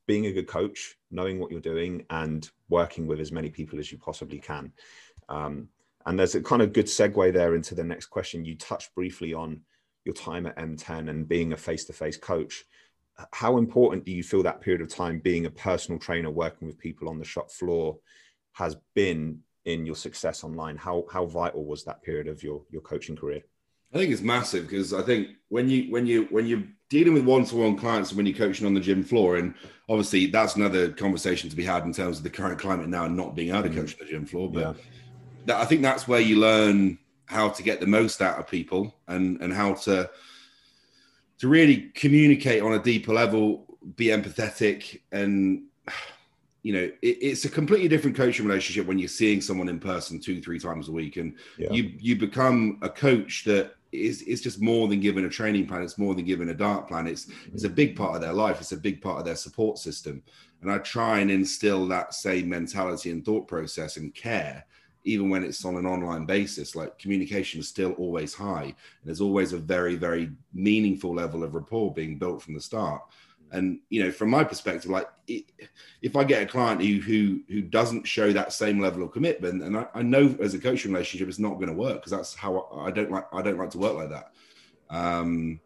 being 0.06 0.26
a 0.26 0.32
good 0.32 0.48
coach 0.48 0.96
knowing 1.10 1.38
what 1.38 1.50
you're 1.50 1.60
doing 1.60 2.04
and 2.10 2.50
working 2.68 3.06
with 3.06 3.20
as 3.20 3.32
many 3.32 3.48
people 3.48 3.78
as 3.78 3.92
you 3.92 3.98
possibly 3.98 4.38
can. 4.38 4.72
Um, 5.28 5.68
and 6.06 6.18
there's 6.18 6.34
a 6.34 6.42
kind 6.42 6.60
of 6.60 6.72
good 6.72 6.86
segue 6.86 7.32
there 7.32 7.54
into 7.54 7.74
the 7.74 7.84
next 7.84 8.06
question. 8.06 8.44
You 8.44 8.56
touched 8.56 8.94
briefly 8.94 9.32
on 9.32 9.60
your 10.04 10.14
time 10.14 10.46
at 10.46 10.56
m10 10.56 11.08
and 11.08 11.28
being 11.28 11.52
a 11.52 11.56
face-to-face 11.56 12.16
coach 12.16 12.64
how 13.32 13.58
important 13.58 14.04
do 14.04 14.12
you 14.12 14.22
feel 14.22 14.42
that 14.42 14.60
period 14.60 14.80
of 14.80 14.88
time 14.88 15.18
being 15.18 15.46
a 15.46 15.50
personal 15.50 15.98
trainer 15.98 16.30
working 16.30 16.66
with 16.66 16.78
people 16.78 17.08
on 17.08 17.18
the 17.18 17.24
shop 17.24 17.50
floor 17.50 17.98
has 18.52 18.76
been 18.94 19.40
in 19.64 19.86
your 19.86 19.94
success 19.94 20.44
online? 20.44 20.76
How 20.76 21.04
how 21.12 21.26
vital 21.26 21.64
was 21.64 21.84
that 21.84 22.02
period 22.02 22.28
of 22.28 22.42
your 22.42 22.62
your 22.70 22.82
coaching 22.82 23.16
career? 23.16 23.42
I 23.94 23.98
think 23.98 24.10
it's 24.10 24.22
massive 24.22 24.62
because 24.68 24.94
I 24.94 25.02
think 25.02 25.28
when 25.48 25.68
you 25.68 25.90
when 25.90 26.06
you 26.06 26.24
when 26.30 26.46
you're 26.46 26.64
dealing 26.88 27.14
with 27.14 27.24
one-to-one 27.24 27.76
clients 27.76 28.10
and 28.10 28.16
when 28.16 28.26
you're 28.26 28.36
coaching 28.36 28.66
on 28.66 28.74
the 28.74 28.80
gym 28.80 29.02
floor, 29.02 29.36
and 29.36 29.54
obviously 29.88 30.26
that's 30.26 30.56
another 30.56 30.90
conversation 30.90 31.50
to 31.50 31.56
be 31.56 31.64
had 31.64 31.84
in 31.84 31.92
terms 31.92 32.18
of 32.18 32.24
the 32.24 32.30
current 32.30 32.58
climate 32.58 32.88
now 32.88 33.04
and 33.04 33.16
not 33.16 33.34
being 33.34 33.50
able 33.50 33.62
to 33.64 33.68
mm. 33.68 33.76
coach 33.76 33.96
on 34.00 34.06
the 34.06 34.10
gym 34.10 34.24
floor. 34.24 34.50
But 34.50 34.60
yeah. 34.60 34.72
that, 35.46 35.60
I 35.60 35.64
think 35.66 35.82
that's 35.82 36.08
where 36.08 36.20
you 36.20 36.36
learn 36.38 36.98
how 37.32 37.48
to 37.48 37.62
get 37.62 37.80
the 37.80 37.86
most 37.86 38.20
out 38.20 38.38
of 38.38 38.46
people 38.46 38.94
and 39.08 39.40
and 39.40 39.52
how 39.52 39.74
to 39.74 40.08
to 41.38 41.48
really 41.48 41.90
communicate 41.94 42.62
on 42.62 42.74
a 42.74 42.78
deeper 42.78 43.12
level, 43.12 43.66
be 43.96 44.06
empathetic, 44.06 45.00
and 45.10 45.64
you 46.62 46.72
know, 46.72 46.90
it, 47.02 47.18
it's 47.20 47.44
a 47.44 47.50
completely 47.50 47.88
different 47.88 48.16
coaching 48.16 48.46
relationship 48.46 48.86
when 48.86 48.98
you're 48.98 49.08
seeing 49.08 49.40
someone 49.40 49.68
in 49.68 49.80
person 49.80 50.20
two, 50.20 50.40
three 50.40 50.58
times 50.58 50.88
a 50.88 50.92
week, 50.92 51.16
and 51.16 51.34
yeah. 51.58 51.72
you 51.72 51.92
you 51.98 52.16
become 52.16 52.78
a 52.82 52.88
coach 52.88 53.44
that 53.44 53.74
is 53.90 54.22
is 54.22 54.40
just 54.40 54.60
more 54.60 54.88
than 54.88 55.00
given 55.00 55.24
a 55.24 55.28
training 55.28 55.66
plan. 55.66 55.82
It's 55.82 55.98
more 55.98 56.14
than 56.14 56.24
given 56.24 56.50
a 56.50 56.54
dark 56.54 56.88
plan. 56.88 57.06
It's 57.06 57.26
mm-hmm. 57.26 57.54
it's 57.54 57.64
a 57.64 57.70
big 57.70 57.96
part 57.96 58.14
of 58.14 58.20
their 58.20 58.32
life. 58.32 58.60
It's 58.60 58.72
a 58.72 58.76
big 58.76 59.02
part 59.02 59.18
of 59.18 59.24
their 59.24 59.36
support 59.36 59.78
system, 59.78 60.22
and 60.60 60.70
I 60.70 60.78
try 60.78 61.20
and 61.20 61.30
instill 61.30 61.88
that 61.88 62.14
same 62.14 62.48
mentality 62.48 63.10
and 63.10 63.24
thought 63.24 63.48
process 63.48 63.96
and 63.96 64.14
care. 64.14 64.64
Even 65.04 65.30
when 65.30 65.42
it's 65.42 65.64
on 65.64 65.76
an 65.76 65.86
online 65.86 66.26
basis, 66.26 66.76
like 66.76 66.98
communication 66.98 67.60
is 67.60 67.68
still 67.68 67.92
always 67.92 68.34
high, 68.34 68.64
and 68.64 68.74
there's 69.04 69.20
always 69.20 69.52
a 69.52 69.58
very, 69.58 69.96
very 69.96 70.30
meaningful 70.54 71.14
level 71.14 71.42
of 71.42 71.54
rapport 71.54 71.92
being 71.92 72.18
built 72.18 72.42
from 72.42 72.54
the 72.54 72.60
start 72.60 73.02
and 73.52 73.80
you 73.90 74.02
know, 74.02 74.10
from 74.10 74.30
my 74.30 74.42
perspective, 74.42 74.90
like 74.90 75.08
it, 75.28 75.44
if 76.00 76.16
I 76.16 76.24
get 76.24 76.42
a 76.42 76.46
client 76.46 76.82
who 76.82 77.00
who 77.00 77.40
who 77.48 77.60
doesn't 77.60 78.08
show 78.08 78.32
that 78.32 78.52
same 78.52 78.80
level 78.80 79.02
of 79.02 79.12
commitment, 79.12 79.62
and 79.62 79.76
I, 79.76 79.86
I 79.94 80.02
know 80.02 80.34
as 80.40 80.54
a 80.54 80.58
coaching 80.58 80.92
relationship, 80.92 81.28
it's 81.28 81.38
not 81.38 81.54
going 81.54 81.68
to 81.68 81.74
work 81.74 81.96
because 81.96 82.12
that's 82.12 82.34
how 82.34 82.68
I, 82.72 82.86
I, 82.86 82.90
don't 82.90 83.10
like 83.10 83.26
I 83.32 83.42
don't 83.42 83.58
like 83.58 83.70
to 83.70 83.78
work 83.78 83.94
like 83.94 84.10
that. 84.10 84.32
Um, 84.88 85.60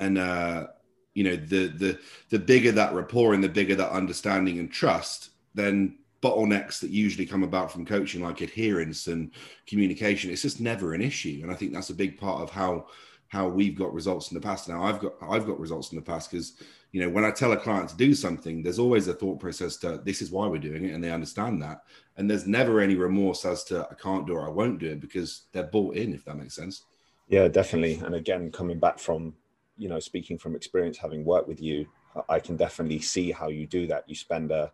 and 0.00 0.16
uh, 0.16 0.68
you 1.14 1.24
know, 1.24 1.36
the 1.36 1.68
the 1.68 1.98
the 2.30 2.38
bigger 2.38 2.72
that 2.72 2.94
rapport 2.94 3.34
and 3.34 3.44
the 3.44 3.48
bigger 3.48 3.74
that 3.74 3.90
understanding 3.90 4.58
and 4.58 4.72
trust, 4.72 5.30
then 5.54 5.98
bottlenecks 6.26 6.80
that 6.80 6.90
usually 6.90 7.26
come 7.26 7.42
about 7.42 7.70
from 7.70 7.84
coaching, 7.84 8.22
like 8.22 8.40
adherence 8.40 9.06
and 9.06 9.30
communication, 9.66 10.30
it's 10.30 10.42
just 10.42 10.60
never 10.60 10.94
an 10.94 11.02
issue. 11.02 11.40
And 11.42 11.50
I 11.50 11.54
think 11.54 11.72
that's 11.72 11.90
a 11.90 11.94
big 11.94 12.18
part 12.18 12.42
of 12.42 12.50
how 12.50 12.86
how 13.28 13.48
we've 13.48 13.76
got 13.76 13.92
results 13.92 14.30
in 14.30 14.36
the 14.36 14.40
past. 14.40 14.68
Now 14.68 14.84
I've 14.84 15.00
got 15.00 15.14
I've 15.22 15.46
got 15.46 15.58
results 15.58 15.92
in 15.92 15.96
the 15.96 16.02
past 16.02 16.30
because 16.30 16.54
you 16.92 17.00
know 17.00 17.08
when 17.08 17.24
I 17.24 17.30
tell 17.30 17.52
a 17.52 17.56
client 17.56 17.88
to 17.90 17.96
do 17.96 18.14
something, 18.14 18.62
there's 18.62 18.78
always 18.78 19.08
a 19.08 19.14
thought 19.14 19.40
process 19.40 19.76
to 19.78 20.00
this 20.04 20.22
is 20.22 20.30
why 20.30 20.46
we're 20.46 20.58
doing 20.58 20.84
it, 20.84 20.94
and 20.94 21.02
they 21.02 21.10
understand 21.10 21.62
that. 21.62 21.82
And 22.16 22.30
there's 22.30 22.46
never 22.46 22.80
any 22.80 22.94
remorse 22.94 23.44
as 23.44 23.64
to 23.64 23.86
I 23.90 23.94
can't 23.94 24.26
do 24.26 24.32
it 24.32 24.36
or 24.36 24.46
I 24.46 24.50
won't 24.50 24.78
do 24.78 24.90
it 24.90 25.00
because 25.00 25.42
they're 25.52 25.64
bought 25.64 25.96
in, 25.96 26.14
if 26.14 26.24
that 26.24 26.36
makes 26.36 26.54
sense. 26.54 26.84
Yeah, 27.28 27.48
definitely. 27.48 28.00
And 28.04 28.14
again, 28.14 28.50
coming 28.50 28.78
back 28.78 28.98
from 28.98 29.34
you 29.76 29.88
know 29.88 30.00
speaking 30.00 30.38
from 30.38 30.56
experience, 30.56 30.98
having 30.98 31.24
worked 31.24 31.48
with 31.48 31.60
you, 31.60 31.86
I 32.28 32.38
can 32.40 32.56
definitely 32.56 33.00
see 33.00 33.30
how 33.32 33.48
you 33.48 33.66
do 33.66 33.86
that. 33.88 34.08
You 34.08 34.14
spend 34.14 34.50
a 34.50 34.72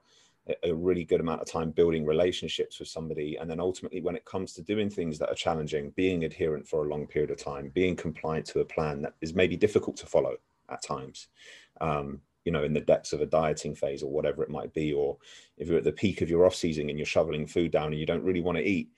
a 0.65 0.75
really 0.75 1.05
good 1.05 1.21
amount 1.21 1.41
of 1.41 1.47
time 1.47 1.71
building 1.71 2.05
relationships 2.05 2.81
with 2.81 2.89
somebody. 2.89 3.37
And 3.37 3.49
then 3.49 3.61
ultimately 3.61 4.01
when 4.01 4.17
it 4.17 4.25
comes 4.25 4.53
to 4.55 4.63
doing 4.63 4.91
things 4.91 5.19
that 5.19 5.31
are 5.31 5.37
challenging 5.37 5.93
being 5.95 6.25
adherent 6.25 6.67
for 6.67 6.85
a 6.85 6.89
long 6.89 7.07
period 7.07 7.31
of 7.31 7.37
time 7.37 7.71
being 7.73 7.95
compliant 7.95 8.47
to 8.47 8.61
a 8.61 8.65
plan 8.65 9.03
that 9.03 9.15
is 9.21 9.35
maybe 9.35 9.57
difficult 9.57 9.97
to 9.99 10.07
follow 10.07 10.35
at 10.69 10.83
times 10.83 11.29
um, 11.81 12.21
you 12.45 12.51
know 12.51 12.65
in 12.65 12.73
the 12.73 12.81
depths 12.81 13.13
of 13.13 13.21
a 13.21 13.27
dieting 13.27 13.75
phase 13.75 14.03
or 14.03 14.11
whatever 14.11 14.43
it 14.43 14.51
might 14.51 14.73
be 14.75 14.93
or 14.93 15.17
if 15.59 15.69
you're 15.69 15.79
at 15.79 15.85
the 15.85 15.93
peak 15.93 16.21
of 16.23 16.29
your 16.29 16.45
off 16.45 16.55
season 16.55 16.89
and 16.89 16.99
you're 16.99 17.07
shoveling 17.07 17.47
food 17.47 17.71
down 17.71 17.87
and 17.87 17.99
you 17.99 18.07
don't 18.07 18.25
really 18.25 18.41
want 18.41 18.59
to 18.59 18.65
eat 18.65 18.89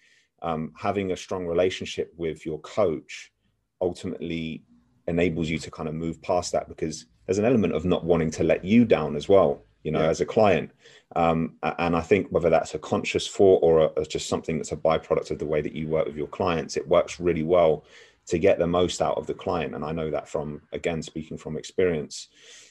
um, 0.42 0.72
having 0.78 1.12
a 1.12 1.16
strong 1.16 1.46
relationship 1.46 2.12
with 2.16 2.46
your 2.46 2.60
coach 2.60 3.32
ultimately 3.80 4.62
enables 5.08 5.48
you 5.48 5.58
to 5.58 5.70
kind 5.70 5.88
of 5.88 5.94
move 5.94 6.20
past 6.22 6.52
that 6.52 6.68
because 6.68 7.06
there's 7.26 7.38
an 7.38 7.44
element 7.44 7.74
of 7.74 7.84
not 7.84 8.04
wanting 8.04 8.30
to 8.30 8.44
let 8.44 8.64
you 8.64 8.84
down 8.84 9.14
as 9.14 9.28
well 9.28 9.62
you 9.84 9.92
know 9.92 10.02
yeah. 10.02 10.08
as 10.08 10.20
a 10.20 10.26
client. 10.26 10.72
Um, 11.16 11.54
and 11.62 11.94
i 11.94 12.00
think 12.00 12.26
whether 12.30 12.50
that's 12.50 12.74
a 12.74 12.78
conscious 12.78 13.28
thought 13.28 13.62
or 13.62 13.92
a, 13.96 14.04
just 14.04 14.28
something 14.28 14.56
that's 14.56 14.72
a 14.72 14.76
byproduct 14.76 15.30
of 15.30 15.38
the 15.38 15.46
way 15.46 15.60
that 15.60 15.72
you 15.72 15.86
work 15.86 16.06
with 16.06 16.16
your 16.16 16.26
clients 16.26 16.76
it 16.76 16.88
works 16.88 17.20
really 17.20 17.44
well 17.44 17.84
to 18.26 18.38
get 18.38 18.58
the 18.58 18.66
most 18.66 19.02
out 19.02 19.16
of 19.16 19.26
the 19.26 19.34
client. 19.34 19.74
And 19.74 19.84
i 19.84 19.92
know 19.92 20.10
that 20.10 20.28
from 20.28 20.62
again 20.72 21.02
speaking 21.02 21.36
from 21.36 21.56
experience. 21.56 22.28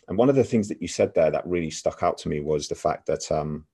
And 0.07 0.17
one 0.17 0.29
of 0.29 0.35
the 0.35 0.43
things 0.43 0.67
that 0.67 0.81
you 0.81 0.87
said 0.87 1.13
there 1.13 1.31
that 1.31 1.47
really 1.47 1.69
stuck 1.69 2.03
out 2.03 2.17
to 2.19 2.29
me 2.29 2.41
was 2.41 2.67
the 2.67 2.75
fact 2.75 3.05
that 3.05 3.31
um, 3.31 3.65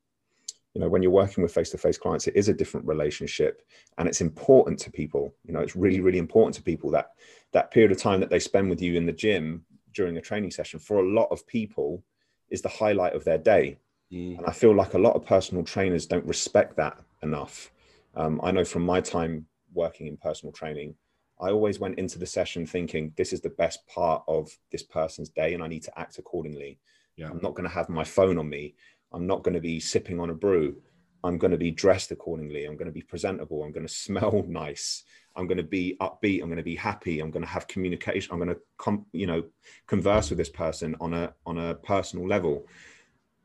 you 0.74 0.82
know 0.82 0.90
when 0.90 1.02
you're 1.02 1.12
working 1.12 1.42
with 1.42 1.54
face-to-face 1.54 1.98
clients 1.98 2.28
it 2.28 2.36
is 2.36 2.50
a 2.50 2.54
different 2.54 2.86
relationship 2.86 3.64
and 3.98 4.08
it's 4.08 4.22
important 4.22 4.80
to 4.80 4.92
people. 4.92 5.34
You 5.46 5.54
know 5.54 5.62
it's 5.62 5.76
really 5.76 6.02
really 6.02 6.20
important 6.20 6.56
to 6.56 6.62
people 6.62 6.92
that 6.92 7.12
that 7.54 7.72
period 7.72 7.92
of 7.92 7.98
time 7.98 8.20
that 8.20 8.30
they 8.30 8.40
spend 8.40 8.70
with 8.70 8.82
you 8.82 8.96
in 8.96 9.06
the 9.06 9.14
gym 9.14 9.66
during 9.94 10.18
a 10.18 10.22
training 10.22 10.52
session. 10.52 10.80
For 10.80 11.00
a 11.00 11.10
lot 11.10 11.30
of 11.32 11.48
people 11.48 12.04
is 12.52 12.62
the 12.62 12.70
highlight 12.70 13.14
of 13.14 13.24
their 13.24 13.38
day 13.38 13.78
mm. 14.12 14.38
and 14.38 14.46
i 14.46 14.52
feel 14.52 14.76
like 14.76 14.94
a 14.94 15.00
lot 15.00 15.16
of 15.16 15.26
personal 15.26 15.64
trainers 15.64 16.06
don't 16.06 16.26
respect 16.26 16.76
that 16.76 16.98
enough 17.24 17.72
um, 18.16 18.40
i 18.44 18.52
know 18.52 18.66
from 18.66 18.86
my 18.86 19.00
time 19.02 19.46
working 19.74 20.08
in 20.08 20.18
personal 20.18 20.52
training 20.52 20.96
i 21.40 21.50
always 21.50 21.80
went 21.80 21.98
into 22.00 22.20
the 22.20 22.26
session 22.26 22.66
thinking 22.66 23.14
this 23.16 23.34
is 23.34 23.42
the 23.42 23.50
best 23.50 23.86
part 23.88 24.24
of 24.28 24.50
this 24.72 24.84
person's 24.84 25.30
day 25.30 25.54
and 25.54 25.64
i 25.64 25.68
need 25.68 25.84
to 25.84 26.00
act 26.00 26.18
accordingly 26.18 26.80
yeah. 27.16 27.30
i'm 27.30 27.40
not 27.42 27.54
going 27.54 27.68
to 27.68 27.74
have 27.74 27.90
my 27.90 28.04
phone 28.04 28.38
on 28.38 28.50
me 28.50 28.74
I'm 29.12 29.28
not 29.28 29.44
going 29.44 29.54
to 29.54 29.62
be 29.62 29.80
sipping 29.80 30.20
on 30.20 30.30
a 30.30 30.34
brew. 30.34 30.76
I'm 31.24 31.38
going 31.38 31.52
to 31.52 31.58
be 31.58 31.72
dressed 31.72 32.12
accordingly. 32.12 32.66
I'm 32.66 32.78
going 32.78 32.88
to 32.88 32.94
be 32.94 33.02
presentable. 33.02 33.64
I'm 33.64 33.72
going 33.72 33.88
to 33.88 33.94
smell 33.94 34.44
nice. 34.48 35.04
I'm 35.36 35.48
going 35.48 35.58
to 35.58 35.64
be 35.64 35.96
upbeat. 36.02 36.42
I'm 36.42 36.48
going 36.48 36.58
to 36.58 36.64
be 36.64 36.76
happy. 36.76 37.20
I'm 37.20 37.32
going 37.32 37.44
to 37.44 37.50
have 37.50 37.68
communication. 37.68 38.32
I'm 38.32 38.40
going 38.40 38.50
to, 38.50 38.60
com- 38.78 39.06
you 39.12 39.28
know, 39.28 39.44
converse 39.88 40.30
with 40.30 40.38
this 40.38 40.50
person 40.50 40.96
on 41.00 41.14
a 41.14 41.34
on 41.46 41.58
a 41.58 41.76
personal 41.76 42.28
level. 42.28 42.66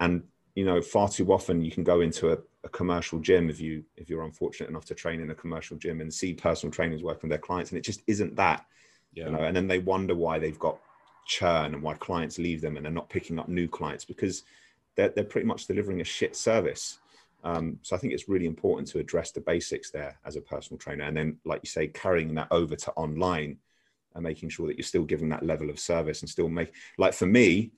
And 0.00 0.24
you 0.54 0.64
know, 0.64 0.80
far 0.80 1.08
too 1.08 1.32
often 1.32 1.62
you 1.62 1.70
can 1.70 1.84
go 1.84 2.00
into 2.00 2.32
a, 2.32 2.38
a 2.62 2.68
commercial 2.68 3.18
gym 3.18 3.50
if 3.50 3.60
you 3.60 3.84
if 3.96 4.08
you're 4.08 4.24
unfortunate 4.24 4.70
enough 4.70 4.84
to 4.86 4.94
train 4.94 5.20
in 5.20 5.30
a 5.30 5.34
commercial 5.34 5.76
gym 5.76 6.00
and 6.00 6.12
see 6.12 6.32
personal 6.32 6.72
trainers 6.72 7.02
working 7.02 7.28
with 7.28 7.30
their 7.30 7.46
clients, 7.46 7.70
and 7.70 7.78
it 7.78 7.84
just 7.84 8.02
isn't 8.06 8.36
that. 8.36 8.66
Yeah. 9.12 9.26
You 9.26 9.32
know, 9.32 9.42
and 9.44 9.56
then 9.56 9.68
they 9.68 9.78
wonder 9.78 10.14
why 10.14 10.38
they've 10.38 10.58
got 10.58 10.78
churn 11.26 11.74
and 11.74 11.82
why 11.82 11.94
clients 11.94 12.38
leave 12.38 12.60
them 12.60 12.76
and 12.76 12.84
they're 12.84 12.92
not 12.92 13.08
picking 13.08 13.38
up 13.38 13.48
new 13.48 13.68
clients 13.68 14.04
because 14.04 14.42
they're, 14.96 15.08
they're 15.10 15.24
pretty 15.24 15.46
much 15.46 15.66
delivering 15.66 16.00
a 16.00 16.04
shit 16.04 16.36
service. 16.36 16.98
Um, 17.44 17.78
so 17.82 17.94
I 17.94 17.98
think 17.98 18.14
it's 18.14 18.28
really 18.28 18.46
important 18.46 18.88
to 18.88 18.98
address 18.98 19.30
the 19.30 19.40
basics 19.40 19.90
there 19.90 20.18
as 20.24 20.36
a 20.36 20.40
personal 20.40 20.78
trainer, 20.78 21.04
and 21.04 21.16
then, 21.16 21.36
like 21.44 21.60
you 21.62 21.68
say, 21.68 21.88
carrying 21.88 22.34
that 22.34 22.48
over 22.50 22.74
to 22.74 22.92
online 22.92 23.58
and 24.14 24.22
making 24.22 24.48
sure 24.48 24.66
that 24.66 24.78
you're 24.78 24.84
still 24.84 25.04
giving 25.04 25.28
that 25.28 25.44
level 25.44 25.70
of 25.70 25.78
service 25.78 26.22
and 26.22 26.30
still 26.30 26.48
make 26.48 26.72
like 26.98 27.12
for 27.12 27.26
me, 27.26 27.72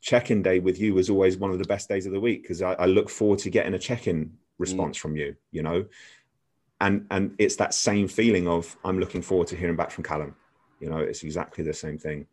check-in 0.00 0.42
day 0.42 0.60
with 0.60 0.78
you 0.78 0.94
was 0.94 1.10
always 1.10 1.36
one 1.36 1.50
of 1.50 1.58
the 1.58 1.64
best 1.64 1.88
days 1.88 2.06
of 2.06 2.12
the 2.12 2.20
week 2.20 2.42
because 2.42 2.62
I, 2.62 2.74
I, 2.74 2.86
look 2.86 3.10
forward 3.10 3.40
to 3.40 3.50
getting 3.50 3.74
a 3.74 3.78
check-in 3.78 4.32
response 4.58 4.96
mm. 4.96 5.00
from 5.00 5.16
you. 5.16 5.34
You 5.50 5.62
know, 5.62 5.86
and 6.80 7.06
and 7.10 7.34
it's 7.38 7.56
that 7.56 7.74
same 7.74 8.06
feeling 8.06 8.46
of 8.46 8.76
I'm 8.84 9.00
looking 9.00 9.22
forward 9.22 9.48
to 9.48 9.56
hearing 9.56 9.76
back 9.76 9.90
from 9.90 10.04
Calum. 10.04 10.36
You 10.80 10.90
know, 10.90 10.98
it's 10.98 11.24
exactly 11.24 11.64
the 11.64 11.74
same 11.74 11.98
thing. 11.98 12.26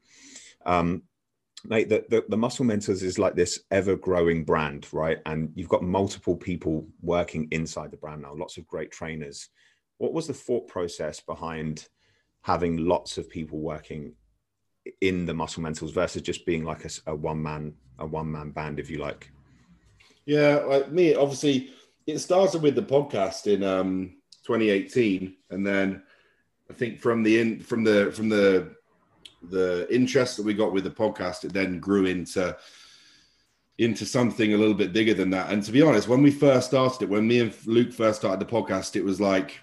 Um, 0.65 1.03
mate, 1.69 1.89
the, 1.89 2.05
the, 2.09 2.23
the, 2.29 2.37
Muscle 2.37 2.65
Mentors 2.65 3.03
is 3.03 3.19
like 3.19 3.35
this 3.35 3.61
ever 3.71 3.95
growing 3.95 4.43
brand, 4.43 4.87
right? 4.91 5.19
And 5.25 5.51
you've 5.55 5.69
got 5.69 5.83
multiple 5.83 6.35
people 6.35 6.87
working 7.01 7.47
inside 7.51 7.91
the 7.91 7.97
brand 7.97 8.21
now, 8.21 8.33
lots 8.33 8.57
of 8.57 8.67
great 8.67 8.91
trainers. 8.91 9.49
What 9.97 10.13
was 10.13 10.27
the 10.27 10.33
thought 10.33 10.67
process 10.67 11.19
behind 11.21 11.87
having 12.41 12.77
lots 12.77 13.17
of 13.17 13.29
people 13.29 13.59
working 13.59 14.13
in 15.01 15.25
the 15.25 15.33
Muscle 15.33 15.63
Mentors 15.63 15.91
versus 15.91 16.21
just 16.21 16.45
being 16.45 16.63
like 16.63 16.85
a, 16.85 16.89
a 17.07 17.15
one 17.15 17.41
man, 17.41 17.73
a 17.99 18.05
one 18.05 18.31
man 18.31 18.51
band, 18.51 18.79
if 18.79 18.89
you 18.89 18.97
like? 18.97 19.31
Yeah, 20.25 20.57
like 20.67 20.91
me, 20.91 21.15
obviously, 21.15 21.71
it 22.07 22.19
started 22.19 22.61
with 22.61 22.75
the 22.75 22.81
podcast 22.81 23.51
in 23.51 23.63
um, 23.63 24.17
2018, 24.45 25.35
and 25.49 25.65
then 25.65 26.03
I 26.69 26.73
think 26.73 26.99
from 26.99 27.23
the 27.23 27.39
in 27.39 27.59
from 27.59 27.83
the 27.83 28.11
from 28.11 28.29
the 28.29 28.75
the 29.49 29.87
interest 29.93 30.37
that 30.37 30.45
we 30.45 30.53
got 30.53 30.73
with 30.73 30.83
the 30.83 30.89
podcast, 30.89 31.43
it 31.43 31.53
then 31.53 31.79
grew 31.79 32.05
into 32.05 32.55
into 33.77 34.05
something 34.05 34.53
a 34.53 34.57
little 34.57 34.73
bit 34.73 34.93
bigger 34.93 35.13
than 35.13 35.29
that. 35.31 35.51
And 35.51 35.61
to 35.63 35.71
be 35.71 35.81
honest, 35.81 36.07
when 36.07 36.23
we 36.23 36.31
first 36.31 36.67
started 36.67 37.03
it, 37.03 37.09
when 37.09 37.27
me 37.27 37.41
and 37.41 37.53
Luke 37.65 37.91
first 37.91 38.19
started 38.19 38.39
the 38.39 38.51
podcast, 38.51 38.95
it 38.95 39.03
was 39.03 39.19
like 39.19 39.59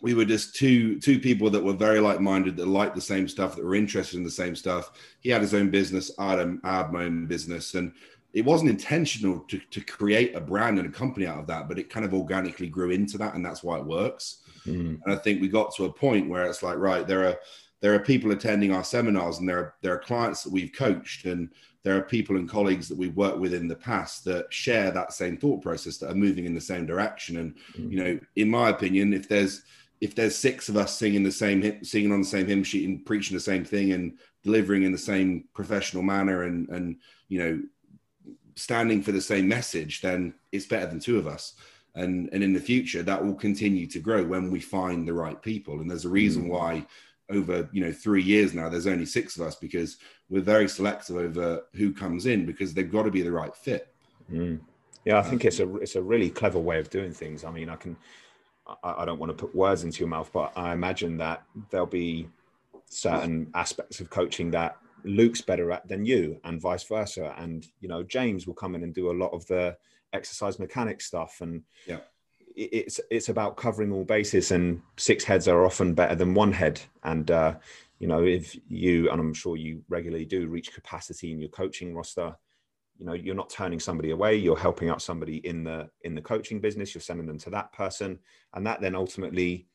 we 0.00 0.14
were 0.14 0.24
just 0.24 0.54
two 0.54 1.00
two 1.00 1.18
people 1.18 1.50
that 1.50 1.64
were 1.64 1.72
very 1.72 2.00
like 2.00 2.20
minded, 2.20 2.56
that 2.56 2.68
liked 2.68 2.94
the 2.94 3.00
same 3.00 3.26
stuff, 3.26 3.56
that 3.56 3.64
were 3.64 3.74
interested 3.74 4.16
in 4.16 4.24
the 4.24 4.30
same 4.30 4.54
stuff. 4.54 4.92
He 5.20 5.30
had 5.30 5.42
his 5.42 5.54
own 5.54 5.70
business, 5.70 6.10
I 6.18 6.36
had, 6.36 6.60
I 6.62 6.76
had 6.78 6.92
my 6.92 7.04
own 7.04 7.26
business, 7.26 7.74
and 7.74 7.92
it 8.32 8.44
wasn't 8.44 8.70
intentional 8.70 9.40
to, 9.40 9.58
to 9.58 9.80
create 9.80 10.36
a 10.36 10.40
brand 10.40 10.78
and 10.78 10.86
a 10.86 10.96
company 10.96 11.26
out 11.26 11.40
of 11.40 11.46
that, 11.46 11.66
but 11.66 11.78
it 11.78 11.90
kind 11.90 12.04
of 12.04 12.14
organically 12.14 12.68
grew 12.68 12.90
into 12.90 13.18
that, 13.18 13.34
and 13.34 13.44
that's 13.44 13.64
why 13.64 13.78
it 13.78 13.84
works. 13.84 14.42
Mm. 14.66 15.00
And 15.02 15.12
I 15.12 15.16
think 15.16 15.40
we 15.40 15.48
got 15.48 15.74
to 15.76 15.86
a 15.86 15.92
point 15.92 16.28
where 16.28 16.44
it's 16.44 16.62
like, 16.62 16.76
right, 16.76 17.06
there 17.06 17.26
are 17.26 17.38
there 17.80 17.94
are 17.94 18.00
people 18.00 18.32
attending 18.32 18.72
our 18.72 18.84
seminars 18.84 19.38
and 19.38 19.48
there 19.48 19.58
are, 19.58 19.74
there 19.82 19.94
are 19.94 19.98
clients 19.98 20.42
that 20.42 20.52
we've 20.52 20.72
coached 20.72 21.24
and 21.24 21.50
there 21.84 21.96
are 21.96 22.02
people 22.02 22.36
and 22.36 22.48
colleagues 22.48 22.88
that 22.88 22.98
we've 22.98 23.16
worked 23.16 23.38
with 23.38 23.54
in 23.54 23.68
the 23.68 23.76
past 23.76 24.24
that 24.24 24.52
share 24.52 24.90
that 24.90 25.12
same 25.12 25.36
thought 25.36 25.62
process 25.62 25.96
that 25.98 26.10
are 26.10 26.14
moving 26.14 26.44
in 26.44 26.54
the 26.54 26.60
same 26.60 26.86
direction 26.86 27.36
and 27.38 27.54
mm-hmm. 27.72 27.90
you 27.90 28.04
know 28.04 28.20
in 28.36 28.50
my 28.50 28.68
opinion 28.68 29.12
if 29.12 29.28
there's 29.28 29.62
if 30.00 30.14
there's 30.14 30.36
six 30.36 30.68
of 30.68 30.76
us 30.76 30.96
singing 30.96 31.22
the 31.22 31.32
same 31.32 31.82
singing 31.84 32.12
on 32.12 32.20
the 32.20 32.26
same 32.26 32.46
hymn 32.46 32.64
sheet 32.64 32.88
and 32.88 33.06
preaching 33.06 33.36
the 33.36 33.40
same 33.40 33.64
thing 33.64 33.92
and 33.92 34.18
delivering 34.42 34.82
in 34.82 34.92
the 34.92 34.98
same 34.98 35.44
professional 35.54 36.02
manner 36.02 36.44
and 36.44 36.68
and 36.68 36.96
you 37.28 37.38
know 37.38 37.60
standing 38.56 39.00
for 39.00 39.12
the 39.12 39.20
same 39.20 39.46
message 39.46 40.00
then 40.00 40.34
it's 40.50 40.66
better 40.66 40.86
than 40.86 41.00
two 41.00 41.16
of 41.16 41.26
us 41.26 41.54
and 41.94 42.28
and 42.32 42.42
in 42.42 42.52
the 42.52 42.60
future 42.60 43.02
that 43.02 43.24
will 43.24 43.34
continue 43.34 43.86
to 43.86 44.00
grow 44.00 44.24
when 44.24 44.50
we 44.50 44.60
find 44.60 45.06
the 45.06 45.12
right 45.12 45.40
people 45.42 45.80
and 45.80 45.88
there's 45.88 46.04
a 46.04 46.08
reason 46.08 46.42
mm-hmm. 46.42 46.52
why 46.52 46.86
over 47.30 47.68
you 47.72 47.84
know 47.84 47.92
three 47.92 48.22
years 48.22 48.54
now 48.54 48.68
there's 48.68 48.86
only 48.86 49.04
six 49.04 49.36
of 49.36 49.46
us 49.46 49.54
because 49.54 49.98
we're 50.30 50.40
very 50.40 50.68
selective 50.68 51.16
over 51.16 51.62
who 51.74 51.92
comes 51.92 52.26
in 52.26 52.46
because 52.46 52.72
they've 52.72 52.90
got 52.90 53.02
to 53.02 53.10
be 53.10 53.22
the 53.22 53.32
right 53.32 53.54
fit. 53.54 53.94
Mm. 54.32 54.60
yeah 55.04 55.18
i 55.18 55.22
think 55.22 55.44
it's 55.44 55.60
a 55.60 55.76
it's 55.76 55.96
a 55.96 56.02
really 56.02 56.30
clever 56.30 56.58
way 56.58 56.78
of 56.78 56.90
doing 56.90 57.12
things. 57.12 57.44
I 57.44 57.50
mean 57.50 57.68
i 57.68 57.76
can 57.76 57.96
I, 58.66 59.02
I 59.02 59.04
don't 59.04 59.18
want 59.18 59.30
to 59.30 59.46
put 59.46 59.54
words 59.54 59.84
into 59.84 60.00
your 60.00 60.08
mouth 60.08 60.30
but 60.32 60.52
i 60.56 60.72
imagine 60.72 61.16
that 61.18 61.44
there'll 61.70 61.86
be 61.86 62.28
certain 62.86 63.50
aspects 63.54 64.00
of 64.00 64.10
coaching 64.10 64.50
that 64.52 64.76
luke's 65.04 65.40
better 65.40 65.70
at 65.72 65.86
than 65.88 66.04
you 66.04 66.40
and 66.44 66.60
vice 66.60 66.84
versa. 66.84 67.34
And 67.38 67.66
you 67.80 67.88
know 67.88 68.02
james 68.02 68.46
will 68.46 68.54
come 68.54 68.74
in 68.74 68.82
and 68.82 68.94
do 68.94 69.10
a 69.10 69.12
lot 69.12 69.32
of 69.32 69.46
the 69.46 69.76
exercise 70.12 70.58
mechanics 70.58 71.06
stuff 71.06 71.40
and 71.40 71.62
yeah 71.86 72.00
it's 72.58 73.00
it's 73.10 73.28
about 73.28 73.56
covering 73.56 73.92
all 73.92 74.04
bases, 74.04 74.50
and 74.50 74.82
six 74.96 75.24
heads 75.24 75.48
are 75.48 75.64
often 75.64 75.94
better 75.94 76.14
than 76.14 76.34
one 76.34 76.52
head. 76.52 76.80
And 77.04 77.30
uh, 77.30 77.54
you 77.98 78.08
know, 78.08 78.24
if 78.24 78.56
you 78.68 79.10
and 79.10 79.20
I'm 79.20 79.34
sure 79.34 79.56
you 79.56 79.82
regularly 79.88 80.24
do 80.24 80.46
reach 80.48 80.74
capacity 80.74 81.32
in 81.32 81.40
your 81.40 81.50
coaching 81.50 81.94
roster, 81.94 82.36
you 82.98 83.06
know, 83.06 83.12
you're 83.12 83.34
not 83.34 83.50
turning 83.50 83.80
somebody 83.80 84.10
away. 84.10 84.36
You're 84.36 84.58
helping 84.58 84.88
out 84.88 85.02
somebody 85.02 85.36
in 85.46 85.64
the 85.64 85.88
in 86.02 86.14
the 86.14 86.22
coaching 86.22 86.60
business. 86.60 86.94
You're 86.94 87.02
sending 87.02 87.26
them 87.26 87.38
to 87.38 87.50
that 87.50 87.72
person, 87.72 88.18
and 88.54 88.66
that 88.66 88.80
then 88.80 88.94
ultimately, 88.94 89.68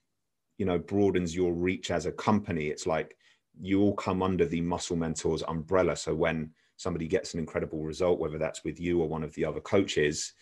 you 0.58 0.66
know, 0.66 0.78
broadens 0.78 1.36
your 1.36 1.54
reach 1.54 1.90
as 1.90 2.06
a 2.06 2.12
company. 2.12 2.68
It's 2.68 2.86
like 2.86 3.18
you 3.60 3.82
all 3.82 3.96
come 3.96 4.22
under 4.22 4.46
the 4.46 4.62
Muscle 4.62 4.98
Mentors 4.98 5.44
umbrella. 5.44 5.96
So 5.96 6.14
when 6.14 6.52
somebody 6.76 7.08
gets 7.08 7.34
an 7.34 7.40
incredible 7.40 7.84
result, 7.84 8.20
whether 8.20 8.38
that's 8.38 8.64
with 8.64 8.80
you 8.80 9.00
or 9.02 9.08
one 9.08 9.24
of 9.24 9.34
the 9.36 9.46
other 9.46 9.62
coaches, 9.62 10.34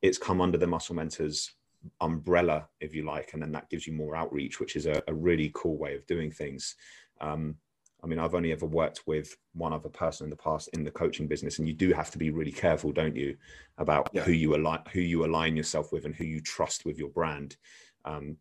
it's 0.00 0.16
come 0.16 0.40
under 0.40 0.56
the 0.56 0.66
Muscle 0.66 0.94
Mentors 0.94 1.52
umbrella, 2.00 2.68
if 2.80 2.94
you 2.94 3.04
like, 3.04 3.32
and 3.32 3.42
then 3.42 3.52
that 3.52 3.70
gives 3.70 3.86
you 3.86 3.92
more 3.92 4.16
outreach, 4.16 4.60
which 4.60 4.76
is 4.76 4.86
a, 4.86 5.02
a 5.08 5.14
really 5.14 5.50
cool 5.54 5.76
way 5.76 5.94
of 5.94 6.06
doing 6.06 6.30
things. 6.30 6.76
Um, 7.20 7.56
I 8.02 8.08
mean, 8.08 8.18
I've 8.18 8.34
only 8.34 8.50
ever 8.50 8.66
worked 8.66 9.02
with 9.06 9.36
one 9.54 9.72
other 9.72 9.88
person 9.88 10.24
in 10.24 10.30
the 10.30 10.36
past 10.36 10.68
in 10.72 10.82
the 10.82 10.90
coaching 10.90 11.28
business, 11.28 11.58
and 11.58 11.68
you 11.68 11.74
do 11.74 11.92
have 11.92 12.10
to 12.10 12.18
be 12.18 12.30
really 12.30 12.50
careful, 12.50 12.92
don't 12.92 13.16
you, 13.16 13.36
about 13.78 14.10
yeah. 14.12 14.22
who 14.22 14.32
you 14.32 14.56
align 14.56 14.80
who 14.92 15.00
you 15.00 15.24
align 15.24 15.56
yourself 15.56 15.92
with 15.92 16.04
and 16.04 16.14
who 16.14 16.24
you 16.24 16.40
trust 16.40 16.84
with 16.84 16.98
your 16.98 17.10
brand. 17.10 17.56
Um, 18.04 18.36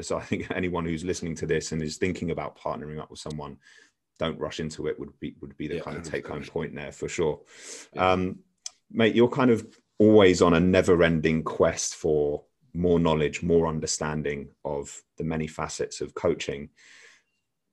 so 0.00 0.16
I 0.16 0.22
think 0.22 0.50
anyone 0.54 0.86
who's 0.86 1.04
listening 1.04 1.34
to 1.36 1.46
this 1.46 1.72
and 1.72 1.82
is 1.82 1.98
thinking 1.98 2.30
about 2.30 2.58
partnering 2.58 2.98
up 2.98 3.10
with 3.10 3.20
someone, 3.20 3.58
don't 4.18 4.38
rush 4.38 4.60
into 4.60 4.86
it. 4.86 4.98
Would 4.98 5.18
be 5.20 5.34
would 5.42 5.56
be 5.58 5.68
the 5.68 5.76
yeah, 5.76 5.82
kind 5.82 5.98
of 5.98 6.04
take 6.04 6.26
home 6.26 6.44
point 6.44 6.74
there 6.74 6.92
for 6.92 7.08
sure. 7.08 7.40
Yeah. 7.94 8.12
Um, 8.12 8.38
mate, 8.90 9.14
you're 9.14 9.28
kind 9.28 9.50
of 9.50 9.66
always 9.98 10.40
on 10.40 10.54
a 10.54 10.60
never 10.60 11.02
ending 11.02 11.42
quest 11.42 11.94
for 11.94 12.44
more 12.74 12.98
knowledge, 12.98 13.42
more 13.42 13.66
understanding 13.66 14.48
of 14.64 15.02
the 15.18 15.24
many 15.24 15.46
facets 15.46 16.00
of 16.00 16.14
coaching. 16.14 16.70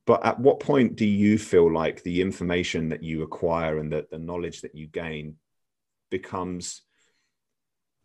But 0.06 0.25
at 0.25 0.39
what 0.39 0.60
point 0.60 0.96
do 0.96 1.06
you 1.06 1.38
feel 1.38 1.72
like 1.72 2.03
the 2.03 2.22
information 2.22 2.89
that 2.89 3.03
you 3.03 3.22
acquire 3.22 3.77
and 3.77 3.91
the, 3.91 4.08
the 4.10 4.20
knowledge 4.20 4.62
that 4.62 4.75
you 4.75 4.88
gain 4.88 5.36
becomes 6.10 6.82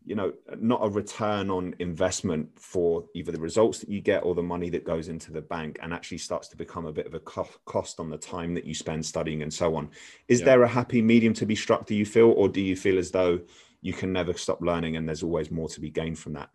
you 0.05 0.15
know 0.15 0.31
not 0.59 0.81
a 0.83 0.89
return 0.89 1.49
on 1.49 1.73
investment 1.79 2.47
for 2.59 3.05
either 3.15 3.31
the 3.31 3.39
results 3.39 3.79
that 3.79 3.89
you 3.89 3.99
get 4.01 4.23
or 4.23 4.35
the 4.35 4.43
money 4.43 4.69
that 4.69 4.85
goes 4.85 5.07
into 5.07 5.31
the 5.31 5.41
bank 5.41 5.79
and 5.81 5.91
actually 5.91 6.19
starts 6.19 6.47
to 6.47 6.55
become 6.55 6.85
a 6.85 6.93
bit 6.93 7.07
of 7.07 7.15
a 7.15 7.19
cost 7.19 7.99
on 7.99 8.09
the 8.09 8.17
time 8.17 8.53
that 8.53 8.65
you 8.65 8.75
spend 8.75 9.03
studying 9.03 9.41
and 9.41 9.51
so 9.51 9.75
on 9.75 9.89
is 10.27 10.39
yeah. 10.41 10.45
there 10.45 10.63
a 10.63 10.67
happy 10.67 11.01
medium 11.01 11.33
to 11.33 11.45
be 11.45 11.55
struck 11.55 11.87
do 11.87 11.95
you 11.95 12.05
feel 12.05 12.29
or 12.31 12.47
do 12.47 12.61
you 12.61 12.75
feel 12.75 12.99
as 12.99 13.09
though 13.09 13.39
you 13.81 13.93
can 13.93 14.13
never 14.13 14.33
stop 14.33 14.61
learning 14.61 14.95
and 14.95 15.07
there's 15.07 15.23
always 15.23 15.49
more 15.49 15.67
to 15.67 15.81
be 15.81 15.89
gained 15.89 16.19
from 16.19 16.33
that 16.33 16.49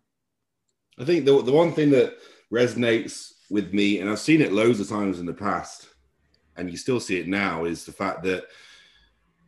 i 1.01 1.05
think 1.05 1.25
the, 1.25 1.41
the 1.41 1.51
one 1.51 1.73
thing 1.73 1.89
that 1.89 2.17
resonates 2.51 3.33
with 3.49 3.73
me 3.73 3.99
and 3.99 4.09
i've 4.09 4.19
seen 4.19 4.41
it 4.41 4.53
loads 4.53 4.79
of 4.79 4.87
times 4.87 5.19
in 5.19 5.25
the 5.25 5.33
past 5.33 5.89
and 6.57 6.69
you 6.69 6.77
still 6.77 6.99
see 6.99 7.19
it 7.19 7.27
now 7.27 7.65
is 7.65 7.85
the 7.85 7.91
fact 7.91 8.23
that 8.23 8.45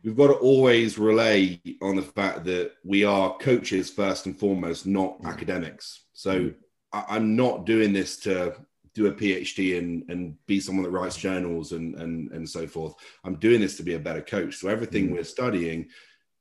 we've 0.04 0.16
got 0.16 0.26
to 0.28 0.34
always 0.34 0.98
relay 0.98 1.60
on 1.80 1.96
the 1.96 2.02
fact 2.02 2.44
that 2.44 2.72
we 2.84 3.04
are 3.04 3.36
coaches 3.38 3.90
first 3.90 4.26
and 4.26 4.38
foremost, 4.38 4.86
not 4.86 5.20
mm. 5.20 5.26
academics. 5.26 6.02
So 6.12 6.40
mm. 6.40 6.54
I, 6.92 7.16
am 7.16 7.34
not 7.34 7.64
doing 7.64 7.92
this 7.92 8.18
to 8.18 8.54
do 8.94 9.06
a 9.06 9.12
PhD 9.12 9.78
and, 9.78 10.04
and 10.08 10.36
be 10.46 10.60
someone 10.60 10.84
that 10.84 10.90
writes 10.90 11.16
journals 11.16 11.72
and, 11.72 11.94
and, 11.96 12.30
and 12.32 12.48
so 12.48 12.66
forth. 12.66 12.94
I'm 13.24 13.36
doing 13.36 13.60
this 13.60 13.76
to 13.78 13.82
be 13.82 13.94
a 13.94 13.98
better 13.98 14.20
coach. 14.20 14.56
So 14.56 14.68
everything 14.68 15.08
mm. 15.08 15.12
we're 15.12 15.24
studying 15.24 15.88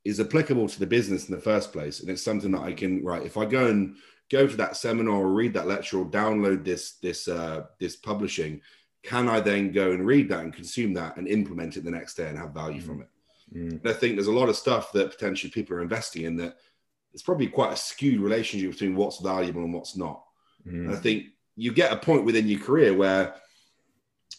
is 0.03 0.19
applicable 0.19 0.67
to 0.67 0.79
the 0.79 0.85
business 0.85 1.29
in 1.29 1.35
the 1.35 1.41
first 1.41 1.71
place. 1.71 2.01
And 2.01 2.09
it's 2.09 2.21
something 2.21 2.51
that 2.51 2.61
I 2.61 2.73
can, 2.73 3.03
right, 3.03 3.23
if 3.23 3.37
I 3.37 3.45
go 3.45 3.67
and 3.67 3.95
go 4.31 4.47
to 4.47 4.57
that 4.57 4.77
seminar 4.77 5.15
or 5.15 5.29
read 5.29 5.53
that 5.53 5.67
lecture 5.67 5.99
or 5.99 6.05
download 6.05 6.63
this, 6.63 6.93
this, 7.01 7.27
uh, 7.27 7.65
this 7.79 7.95
publishing, 7.95 8.61
can 9.03 9.27
I 9.27 9.41
then 9.41 9.71
go 9.71 9.91
and 9.91 10.05
read 10.05 10.29
that 10.29 10.39
and 10.39 10.53
consume 10.53 10.93
that 10.93 11.17
and 11.17 11.27
implement 11.27 11.77
it 11.77 11.83
the 11.83 11.91
next 11.91 12.15
day 12.15 12.29
and 12.29 12.37
have 12.37 12.51
value 12.51 12.81
mm. 12.81 12.85
from 12.85 13.01
it? 13.01 13.09
Mm. 13.53 13.71
And 13.81 13.87
I 13.87 13.93
think 13.93 14.15
there's 14.15 14.27
a 14.27 14.31
lot 14.31 14.49
of 14.49 14.55
stuff 14.55 14.91
that 14.93 15.11
potentially 15.11 15.51
people 15.51 15.75
are 15.75 15.81
investing 15.81 16.23
in 16.23 16.37
that 16.37 16.57
it's 17.13 17.23
probably 17.23 17.47
quite 17.47 17.73
a 17.73 17.77
skewed 17.77 18.21
relationship 18.21 18.71
between 18.71 18.95
what's 18.95 19.19
valuable 19.19 19.63
and 19.63 19.73
what's 19.73 19.95
not. 19.95 20.23
Mm. 20.67 20.85
And 20.85 20.91
I 20.91 20.95
think 20.95 21.25
you 21.55 21.71
get 21.71 21.93
a 21.93 21.97
point 21.97 22.25
within 22.25 22.47
your 22.47 22.59
career 22.59 22.93
where, 22.95 23.35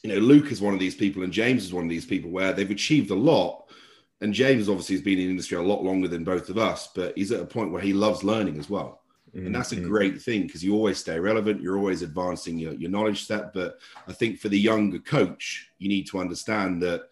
you 0.03 0.11
know, 0.11 0.19
Luke 0.19 0.51
is 0.51 0.61
one 0.61 0.75
of 0.75 0.81
these 0.81 0.97
people 0.97 1.23
and 1.23 1.33
James 1.33 1.65
is 1.65 1.73
one 1.73 1.85
of 1.85 1.91
these 1.91 2.07
people 2.07 2.31
where 2.31 2.53
they've 2.53 2.71
achieved 2.71 3.11
a 3.11 3.15
lot. 3.15 3.71
And 4.21 4.33
James 4.33 4.69
obviously 4.69 4.97
has 4.97 5.05
been 5.05 5.19
in 5.19 5.27
the 5.27 5.31
industry 5.31 5.59
a 5.59 5.63
lot 5.63 5.85
longer 5.85 6.09
than 6.09 6.25
both 6.25 6.49
of 6.49 6.59
us, 6.59 6.89
but 6.95 7.17
he's 7.17 7.31
at 7.31 7.41
a 7.41 7.47
point 7.47 7.71
where 7.71 7.83
he 7.83 7.93
loves 7.93 8.25
learning 8.25 8.59
as 8.59 8.71
well. 8.71 9.03
Mm-hmm. 9.35 9.47
And 9.47 9.55
that's 9.55 9.73
a 9.73 9.77
mm. 9.77 9.89
great 9.89 10.23
thing 10.23 10.47
because 10.47 10.63
you 10.63 10.75
always 10.75 10.99
stay 10.99 11.19
relevant. 11.19 11.61
You're 11.61 11.79
always 11.79 12.03
advancing 12.03 12.59
your, 12.59 12.73
your 12.75 12.91
knowledge 12.91 13.27
set. 13.27 13.53
But 13.53 13.79
I 14.07 14.13
think 14.13 14.39
for 14.39 14.49
the 14.49 14.59
younger 14.59 15.01
coach, 15.01 15.69
you 15.79 15.89
need 15.89 16.07
to 16.09 16.21
understand 16.21 16.83
that 16.83 17.09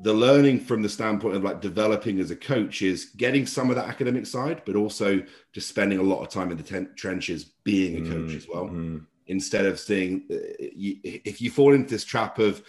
the 0.00 0.12
learning 0.12 0.60
from 0.60 0.82
the 0.82 0.88
standpoint 0.88 1.36
of 1.36 1.44
like 1.44 1.60
developing 1.60 2.20
as 2.20 2.30
a 2.30 2.36
coach 2.36 2.82
is 2.82 3.06
getting 3.16 3.46
some 3.46 3.70
of 3.70 3.76
that 3.76 3.88
academic 3.88 4.26
side, 4.26 4.62
but 4.66 4.76
also 4.76 5.22
just 5.52 5.68
spending 5.68 5.98
a 5.98 6.02
lot 6.02 6.20
of 6.20 6.28
time 6.28 6.50
in 6.50 6.56
the 6.56 6.62
ten- 6.62 6.90
trenches 6.96 7.44
being 7.64 8.04
a 8.04 8.10
coach 8.10 8.30
mm, 8.30 8.36
as 8.36 8.48
well. 8.48 8.66
Mm. 8.66 9.06
Instead 9.28 9.64
of 9.64 9.78
saying, 9.78 10.24
uh, 10.30 10.36
if 10.58 11.40
you 11.40 11.50
fall 11.50 11.72
into 11.72 11.88
this 11.88 12.04
trap 12.04 12.38
of, 12.40 12.62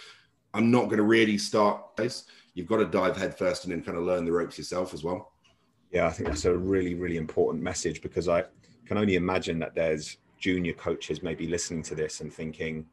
I'm 0.53 0.70
not 0.70 0.86
going 0.86 0.98
to 0.98 1.03
really 1.03 1.39
start 1.39 1.96
this, 1.98 2.25
you've 2.53 2.67
got 2.67 2.77
to 2.77 2.86
dive 2.86 3.17
headfirst 3.17 3.65
and 3.65 3.74
then 3.74 3.82
kind 3.82 3.98
of 3.98 4.03
learn 4.03 4.24
the 4.24 4.32
ropes 4.32 4.58
yourself 4.58 4.93
as 4.93 5.03
well. 5.03 5.34
Yeah, 5.92 6.07
I 6.07 6.11
think 6.11 6.29
that's 6.29 6.46
a 6.46 6.55
really, 6.55 6.94
really 6.96 7.18
important 7.18 7.64
message 7.64 8.01
because 8.01 8.27
I 8.27 8.44
can 8.85 8.98
only 8.98 9.15
imagine 9.15 9.59
that 9.59 9.75
there's 9.75 10.17
junior 10.39 10.74
coaches 10.74 11.24
maybe 11.24 11.48
listening 11.48 11.83
to 11.83 11.96
this 11.96 12.22
and 12.22 12.31
thinking, 12.31 12.85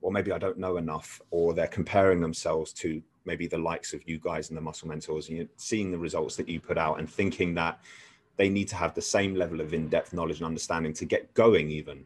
well, 0.00 0.12
maybe 0.12 0.32
I 0.32 0.38
don't 0.38 0.58
know 0.58 0.76
enough, 0.76 1.20
or 1.30 1.52
they're 1.52 1.66
comparing 1.66 2.20
themselves 2.20 2.72
to 2.74 3.02
maybe 3.24 3.46
the 3.46 3.58
likes 3.58 3.92
of 3.92 4.08
you 4.08 4.18
guys 4.18 4.48
and 4.48 4.56
the 4.56 4.62
muscle 4.62 4.88
mentors 4.88 5.28
and 5.28 5.36
you're 5.36 5.48
seeing 5.56 5.90
the 5.90 5.98
results 5.98 6.36
that 6.36 6.48
you 6.48 6.60
put 6.60 6.78
out 6.78 6.98
and 6.98 7.10
thinking 7.10 7.54
that 7.54 7.80
they 8.36 8.48
need 8.48 8.68
to 8.68 8.76
have 8.76 8.94
the 8.94 9.02
same 9.02 9.34
level 9.34 9.60
of 9.60 9.74
in-depth 9.74 10.12
knowledge 10.12 10.38
and 10.38 10.46
understanding 10.46 10.92
to 10.92 11.04
get 11.04 11.32
going 11.34 11.70
even. 11.70 12.04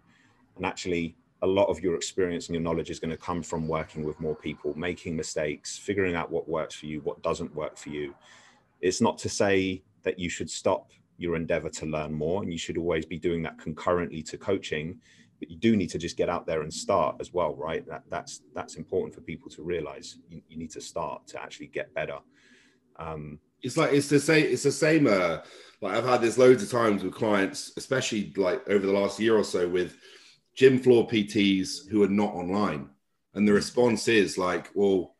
And 0.56 0.64
actually 0.64 1.14
a 1.42 1.46
lot 1.46 1.66
of 1.66 1.80
your 1.80 1.94
experience 1.94 2.48
and 2.48 2.54
your 2.54 2.62
knowledge 2.62 2.90
is 2.90 3.00
going 3.00 3.10
to 3.10 3.16
come 3.16 3.42
from 3.42 3.66
working 3.66 4.04
with 4.04 4.20
more 4.20 4.34
people 4.34 4.76
making 4.76 5.16
mistakes 5.16 5.78
figuring 5.78 6.14
out 6.14 6.30
what 6.30 6.48
works 6.48 6.74
for 6.74 6.86
you 6.86 7.00
what 7.00 7.22
doesn't 7.22 7.54
work 7.54 7.76
for 7.76 7.88
you. 7.88 8.14
It's 8.80 9.00
not 9.00 9.18
to 9.18 9.28
say 9.28 9.82
that 10.02 10.18
you 10.18 10.28
should 10.28 10.50
stop 10.50 10.90
your 11.20 11.36
endeavor 11.36 11.68
to 11.68 11.86
learn 11.86 12.12
more 12.12 12.42
and 12.42 12.52
you 12.52 12.58
should 12.58 12.78
always 12.78 13.04
be 13.04 13.18
doing 13.18 13.42
that 13.42 13.58
concurrently 13.58 14.22
to 14.22 14.38
coaching 14.38 14.98
but 15.38 15.50
you 15.50 15.56
do 15.56 15.74
need 15.74 15.88
to 15.88 15.98
just 15.98 16.16
get 16.16 16.28
out 16.28 16.46
there 16.46 16.62
and 16.62 16.72
start 16.72 17.16
as 17.18 17.32
well 17.32 17.54
right? 17.54 17.86
That 17.86 18.02
that's 18.10 18.42
that's 18.54 18.76
important 18.76 19.14
for 19.14 19.22
people 19.22 19.50
to 19.52 19.62
realize. 19.62 20.18
You, 20.28 20.42
you 20.48 20.58
need 20.58 20.70
to 20.72 20.80
start 20.80 21.26
to 21.28 21.42
actually 21.42 21.68
get 21.68 21.94
better. 21.94 22.18
Um, 22.96 23.38
it's 23.62 23.76
like 23.76 23.92
it's 23.92 24.08
the 24.08 24.20
same 24.20 24.46
it's 24.46 24.62
the 24.62 24.72
same 24.72 25.06
uh 25.06 25.38
like 25.82 25.94
i've 25.94 26.06
had 26.06 26.22
this 26.22 26.38
loads 26.38 26.62
of 26.62 26.70
times 26.70 27.02
with 27.02 27.12
clients 27.12 27.72
especially 27.76 28.32
like 28.36 28.66
over 28.70 28.86
the 28.86 28.92
last 28.92 29.20
year 29.20 29.36
or 29.36 29.44
so 29.44 29.68
with 29.68 29.96
gym 30.54 30.78
floor 30.78 31.06
pts 31.06 31.88
who 31.88 32.02
are 32.02 32.08
not 32.08 32.34
online. 32.34 32.88
And 33.34 33.46
the 33.46 33.52
response 33.52 34.08
is 34.08 34.36
like 34.36 34.70
well 34.74 35.16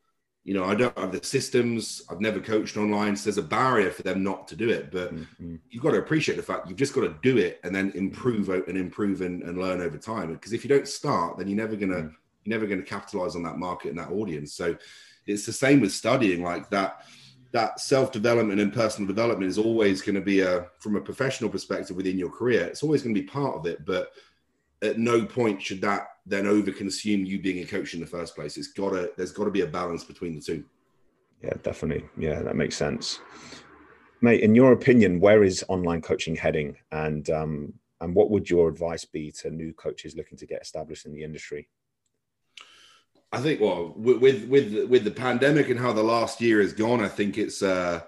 you 0.51 0.57
know, 0.57 0.65
I 0.65 0.75
don't 0.75 0.99
have 0.99 1.13
the 1.13 1.23
systems. 1.23 2.03
I've 2.11 2.21
never 2.21 2.41
coached 2.41 2.77
online. 2.77 3.15
So 3.15 3.31
there's 3.31 3.39
a 3.39 3.43
barrier 3.43 3.93
for 3.93 4.03
them 4.03 4.25
not 4.25 4.49
to 4.49 4.57
do 4.57 4.69
it. 4.69 4.91
But 4.91 5.15
mm-hmm. 5.15 5.55
you've 5.71 5.83
got 5.85 5.93
to 5.93 5.99
appreciate 5.99 6.35
the 6.35 6.43
fact 6.43 6.69
you've 6.69 6.77
just 6.77 6.93
got 6.93 7.03
to 7.03 7.15
do 7.23 7.39
it 7.39 7.61
and 7.63 7.73
then 7.73 7.93
improve 7.95 8.49
and 8.49 8.77
improve 8.77 9.21
and, 9.21 9.45
and 9.45 9.59
learn 9.59 9.81
over 9.81 9.97
time. 9.97 10.33
Because 10.33 10.53
if 10.53 10.65
you 10.65 10.69
don't 10.69 10.89
start, 10.89 11.39
then 11.39 11.47
you're 11.47 11.57
never 11.57 11.77
gonna 11.77 11.95
mm-hmm. 11.95 12.15
you're 12.43 12.59
never 12.59 12.67
gonna 12.67 12.83
capitalize 12.83 13.37
on 13.37 13.45
that 13.45 13.59
market 13.59 13.91
and 13.91 13.99
that 14.01 14.11
audience. 14.11 14.53
So 14.53 14.77
it's 15.25 15.47
the 15.47 15.53
same 15.53 15.81
with 15.81 15.93
studying 15.93 16.43
like 16.43 16.69
that. 16.71 17.07
That 17.53 17.79
self 17.79 18.11
development 18.11 18.61
and 18.61 18.73
personal 18.73 19.07
development 19.07 19.49
is 19.49 19.57
always 19.57 20.03
going 20.03 20.17
to 20.17 20.21
be 20.21 20.41
a 20.41 20.67
from 20.81 20.97
a 20.97 21.01
professional 21.01 21.49
perspective 21.49 21.95
within 21.95 22.19
your 22.19 22.31
career. 22.31 22.65
It's 22.65 22.83
always 22.83 23.05
going 23.05 23.15
to 23.15 23.21
be 23.21 23.27
part 23.29 23.55
of 23.55 23.67
it, 23.67 23.87
but 23.87 24.11
at 24.83 24.99
no 24.99 25.25
point 25.25 25.63
should 25.63 25.81
that 25.83 26.09
then 26.27 26.45
overconsume 26.45 27.27
you 27.27 27.41
being 27.41 27.63
a 27.63 27.67
coach 27.67 27.95
in 27.95 28.01
the 28.01 28.07
first 28.07 28.35
place. 28.35 28.57
It's 28.57 28.73
gotta 28.73 29.11
there's 29.17 29.33
gotta 29.33 29.51
be 29.51 29.63
a 29.63 29.67
balance 29.67 30.05
between 30.05 30.35
the 30.35 30.41
two. 30.41 30.65
Yeah, 31.43 31.55
definitely. 31.63 32.09
Yeah, 32.19 32.43
that 32.43 32.57
makes 32.57 32.77
sense. 32.77 33.21
Mate, 34.21 34.43
in 34.43 34.55
your 34.55 34.73
opinion, 34.73 35.21
where 35.21 35.43
is 35.43 35.65
online 35.69 36.03
coaching 36.03 36.37
heading? 36.37 36.77
And 36.93 37.29
um, 37.31 37.73
and 38.01 38.15
what 38.15 38.31
would 38.31 38.49
your 38.49 38.69
advice 38.69 39.05
be 39.05 39.31
to 39.33 39.51
new 39.51 39.73
coaches 39.73 40.17
looking 40.17 40.39
to 40.39 40.47
get 40.47 40.63
established 40.63 41.07
in 41.07 41.13
the 41.13 41.25
industry? 41.25 41.69
I 43.33 43.39
think 43.39 43.61
well 43.61 43.95
with 43.97 44.47
with 44.49 44.89
with 44.89 45.05
the 45.05 45.11
pandemic 45.11 45.71
and 45.71 45.79
how 45.79 45.93
the 45.93 46.03
last 46.03 46.41
year 46.41 46.61
has 46.61 46.73
gone, 46.73 47.01
I 47.03 47.09
think 47.09 47.39
it's 47.39 47.63
uh 47.63 48.03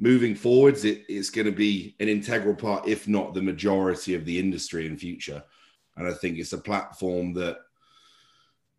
moving 0.00 0.34
forwards, 0.34 0.84
it, 0.84 1.04
it's 1.08 1.30
going 1.30 1.44
to 1.44 1.52
be 1.52 1.94
an 2.00 2.08
integral 2.08 2.54
part, 2.54 2.88
if 2.88 3.06
not 3.06 3.34
the 3.34 3.42
majority 3.42 4.14
of 4.14 4.24
the 4.24 4.38
industry 4.38 4.86
in 4.86 4.96
future. 4.96 5.44
And 6.00 6.08
I 6.08 6.12
think 6.12 6.38
it's 6.38 6.54
a 6.54 6.58
platform 6.58 7.34
that, 7.34 7.58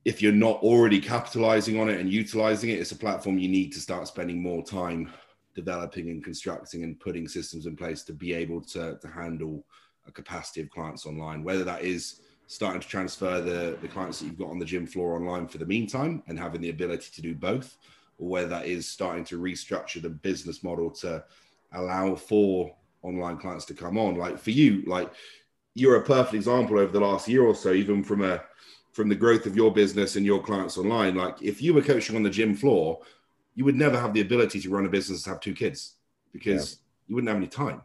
if 0.03 0.19
you're 0.19 0.31
not 0.31 0.57
already 0.63 0.99
capitalizing 0.99 1.79
on 1.79 1.88
it 1.88 1.99
and 1.99 2.12
utilizing 2.12 2.71
it, 2.71 2.79
it's 2.79 2.91
a 2.91 2.95
platform 2.95 3.38
you 3.38 3.47
need 3.47 3.71
to 3.73 3.79
start 3.79 4.07
spending 4.07 4.41
more 4.41 4.63
time 4.63 5.12
developing 5.53 6.10
and 6.10 6.23
constructing 6.23 6.84
and 6.84 6.99
putting 6.99 7.27
systems 7.27 7.67
in 7.67 7.75
place 7.75 8.01
to 8.01 8.13
be 8.13 8.34
able 8.34 8.62
to, 8.62 8.97
to 8.99 9.07
handle 9.07 9.63
a 10.07 10.12
capacity 10.12 10.60
of 10.62 10.71
clients 10.71 11.05
online, 11.05 11.43
whether 11.43 11.63
that 11.63 11.84
is 11.84 12.21
starting 12.47 12.81
to 12.81 12.88
transfer 12.88 13.39
the, 13.41 13.77
the 13.84 13.88
clients 13.88 14.19
that 14.19 14.25
you've 14.25 14.39
got 14.39 14.49
on 14.49 14.57
the 14.57 14.65
gym 14.65 14.88
floor 14.88 15.15
online 15.15 15.47
for 15.47 15.60
the 15.60 15.65
meantime 15.67 16.23
and 16.27 16.39
having 16.39 16.62
the 16.62 16.71
ability 16.71 17.12
to 17.13 17.21
do 17.21 17.36
both, 17.36 17.77
or 18.17 18.27
whether 18.27 18.47
that 18.47 18.65
is 18.65 18.88
starting 18.88 19.23
to 19.23 19.39
restructure 19.39 20.01
the 20.01 20.10
business 20.10 20.63
model 20.63 20.89
to 20.89 21.23
allow 21.73 22.15
for 22.15 22.75
online 23.03 23.38
clients 23.38 23.65
to 23.65 23.75
come 23.75 23.99
on. 23.99 24.15
Like 24.15 24.39
for 24.39 24.49
you, 24.49 24.84
like 24.88 25.12
you're 25.73 25.97
a 25.97 26.03
perfect 26.03 26.34
example 26.34 26.79
over 26.79 26.91
the 26.91 26.99
last 26.99 27.27
year 27.27 27.43
or 27.43 27.55
so, 27.55 27.73
even 27.73 28.03
from 28.03 28.23
a 28.23 28.41
from 28.91 29.07
the 29.07 29.15
growth 29.15 29.45
of 29.45 29.55
your 29.55 29.71
business 29.71 30.17
and 30.17 30.25
your 30.25 30.41
clients 30.41 30.77
online. 30.77 31.15
Like 31.15 31.41
if 31.41 31.62
you 31.62 31.73
were 31.73 31.81
coaching 31.81 32.15
on 32.15 32.23
the 32.23 32.29
gym 32.29 32.55
floor, 32.55 32.99
you 33.55 33.63
would 33.65 33.75
never 33.75 33.99
have 33.99 34.13
the 34.13 34.21
ability 34.21 34.60
to 34.62 34.69
run 34.69 34.86
a 34.86 34.89
business 34.89 35.25
and 35.25 35.34
have 35.34 35.41
two 35.41 35.53
kids 35.53 35.95
because 36.34 36.73
yeah. 36.73 36.77
you 37.07 37.15
wouldn't 37.15 37.29
have 37.29 37.38
any 37.38 37.47
time. 37.47 37.81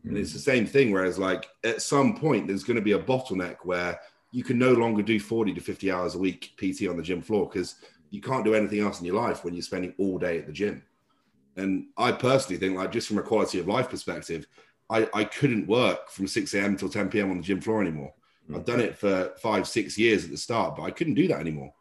Mm-hmm. 0.00 0.10
And 0.10 0.18
it's 0.18 0.32
the 0.32 0.38
same 0.38 0.66
thing. 0.66 0.92
Whereas, 0.92 1.18
like 1.18 1.48
at 1.64 1.82
some 1.82 2.16
point, 2.16 2.46
there's 2.46 2.64
going 2.64 2.76
to 2.76 2.82
be 2.82 2.92
a 2.92 2.98
bottleneck 2.98 3.56
where 3.64 3.98
you 4.32 4.44
can 4.44 4.58
no 4.58 4.72
longer 4.72 5.02
do 5.02 5.18
40 5.18 5.54
to 5.54 5.60
50 5.60 5.92
hours 5.92 6.14
a 6.14 6.18
week 6.18 6.52
PT 6.56 6.88
on 6.88 6.96
the 6.96 7.02
gym 7.02 7.22
floor 7.22 7.48
because 7.48 7.76
you 8.10 8.20
can't 8.20 8.44
do 8.44 8.54
anything 8.54 8.80
else 8.80 9.00
in 9.00 9.06
your 9.06 9.16
life 9.16 9.44
when 9.44 9.54
you're 9.54 9.62
spending 9.62 9.94
all 9.98 10.18
day 10.18 10.38
at 10.38 10.46
the 10.46 10.52
gym. 10.52 10.82
And 11.56 11.86
I 11.96 12.10
personally 12.10 12.58
think, 12.58 12.76
like, 12.76 12.90
just 12.90 13.06
from 13.06 13.18
a 13.18 13.22
quality 13.22 13.60
of 13.60 13.68
life 13.68 13.90
perspective, 13.90 14.46
I, 14.90 15.08
I 15.14 15.24
couldn't 15.24 15.66
work 15.66 16.10
from 16.10 16.26
6 16.26 16.52
a.m. 16.54 16.76
till 16.76 16.88
10 16.88 17.08
p.m. 17.08 17.30
on 17.30 17.38
the 17.38 17.42
gym 17.42 17.60
floor 17.60 17.80
anymore. 17.80 18.12
Mm. 18.50 18.56
I've 18.56 18.64
done 18.64 18.80
it 18.80 18.96
for 18.96 19.32
five, 19.38 19.66
six 19.66 19.96
years 19.96 20.24
at 20.24 20.30
the 20.30 20.36
start, 20.36 20.76
but 20.76 20.82
I 20.82 20.90
couldn't 20.90 21.14
do 21.14 21.28
that 21.28 21.40
anymore. 21.40 21.72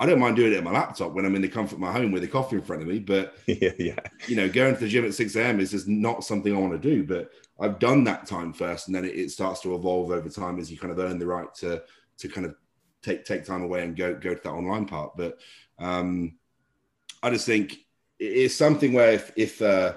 I 0.00 0.06
don't 0.06 0.20
mind 0.20 0.36
doing 0.36 0.52
it 0.52 0.56
at 0.56 0.64
my 0.64 0.70
laptop 0.70 1.12
when 1.12 1.24
I'm 1.24 1.34
in 1.34 1.42
the 1.42 1.48
comfort 1.48 1.74
of 1.74 1.80
my 1.80 1.92
home 1.92 2.12
with 2.12 2.22
a 2.22 2.28
coffee 2.28 2.56
in 2.56 2.62
front 2.62 2.82
of 2.82 2.88
me. 2.88 3.00
But 3.00 3.36
yeah, 3.46 3.72
yeah. 3.78 3.96
you 4.28 4.36
know, 4.36 4.48
going 4.48 4.74
to 4.74 4.80
the 4.80 4.88
gym 4.88 5.04
at 5.04 5.14
6 5.14 5.36
a.m. 5.36 5.60
is 5.60 5.72
just 5.72 5.88
not 5.88 6.24
something 6.24 6.54
I 6.54 6.58
want 6.58 6.80
to 6.80 6.88
do. 6.88 7.04
But 7.04 7.30
I've 7.60 7.78
done 7.78 8.04
that 8.04 8.26
time 8.26 8.52
first, 8.52 8.86
and 8.86 8.94
then 8.94 9.04
it, 9.04 9.16
it, 9.16 9.30
starts 9.30 9.60
to 9.62 9.74
evolve 9.74 10.10
over 10.12 10.28
time 10.28 10.60
as 10.60 10.70
you 10.70 10.78
kind 10.78 10.92
of 10.92 10.98
earn 11.00 11.18
the 11.18 11.26
right 11.26 11.52
to 11.56 11.82
to 12.18 12.28
kind 12.28 12.46
of 12.46 12.54
take 13.02 13.24
take 13.24 13.44
time 13.44 13.62
away 13.62 13.82
and 13.82 13.96
go 13.96 14.14
go 14.14 14.34
to 14.34 14.40
that 14.42 14.50
online 14.50 14.86
part. 14.86 15.16
But 15.16 15.38
um, 15.80 16.36
I 17.22 17.30
just 17.30 17.46
think 17.46 17.78
it's 18.20 18.54
something 18.54 18.92
where 18.92 19.12
if, 19.12 19.32
if 19.36 19.62
uh, 19.62 19.94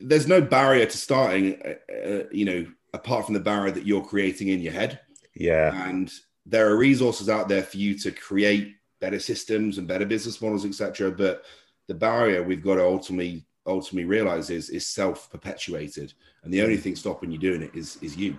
there's 0.00 0.26
no 0.26 0.40
barrier 0.40 0.86
to 0.86 0.96
starting, 0.96 1.60
uh, 1.62 1.92
uh, 1.92 2.22
you 2.30 2.44
know, 2.44 2.66
apart 2.92 3.26
from 3.26 3.34
the 3.34 3.40
barrier 3.40 3.70
that 3.72 3.86
you're 3.86 4.04
creating 4.04 4.48
in 4.48 4.60
your 4.60 4.72
head. 4.72 5.00
Yeah, 5.34 5.88
and 5.88 6.12
there 6.46 6.70
are 6.70 6.76
resources 6.76 7.28
out 7.28 7.48
there 7.48 7.62
for 7.62 7.76
you 7.76 7.98
to 8.00 8.10
create 8.10 8.74
better 9.00 9.18
systems 9.18 9.78
and 9.78 9.86
better 9.86 10.06
business 10.06 10.40
models, 10.42 10.64
etc. 10.64 11.10
But 11.10 11.44
the 11.88 11.94
barrier 11.94 12.42
we've 12.42 12.62
got 12.62 12.76
to 12.76 12.84
ultimately 12.84 13.46
ultimately 13.66 14.06
realize 14.06 14.50
is 14.50 14.70
is 14.70 14.86
self 14.86 15.30
perpetuated, 15.30 16.12
and 16.42 16.52
the 16.52 16.62
only 16.62 16.76
thing 16.76 16.96
stopping 16.96 17.30
you 17.30 17.38
doing 17.38 17.62
it 17.62 17.74
is 17.74 17.98
is 18.02 18.16
you. 18.16 18.38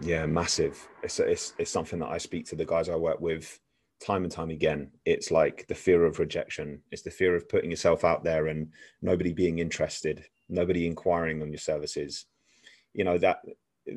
Yeah, 0.00 0.26
massive. 0.26 0.86
It's, 1.02 1.18
it's 1.18 1.54
it's 1.58 1.70
something 1.70 1.98
that 2.00 2.10
I 2.10 2.18
speak 2.18 2.46
to 2.46 2.56
the 2.56 2.64
guys 2.64 2.88
I 2.88 2.96
work 2.96 3.20
with 3.20 3.58
time 4.00 4.22
and 4.22 4.32
time 4.32 4.50
again. 4.50 4.90
It's 5.04 5.30
like 5.30 5.66
the 5.68 5.74
fear 5.74 6.04
of 6.04 6.18
rejection. 6.18 6.82
It's 6.92 7.02
the 7.02 7.10
fear 7.10 7.34
of 7.34 7.48
putting 7.48 7.70
yourself 7.70 8.04
out 8.04 8.22
there 8.22 8.46
and 8.46 8.72
nobody 9.02 9.32
being 9.32 9.58
interested, 9.58 10.24
nobody 10.48 10.86
inquiring 10.86 11.42
on 11.42 11.50
your 11.50 11.58
services. 11.58 12.26
You 12.94 13.04
know 13.04 13.18
that 13.18 13.42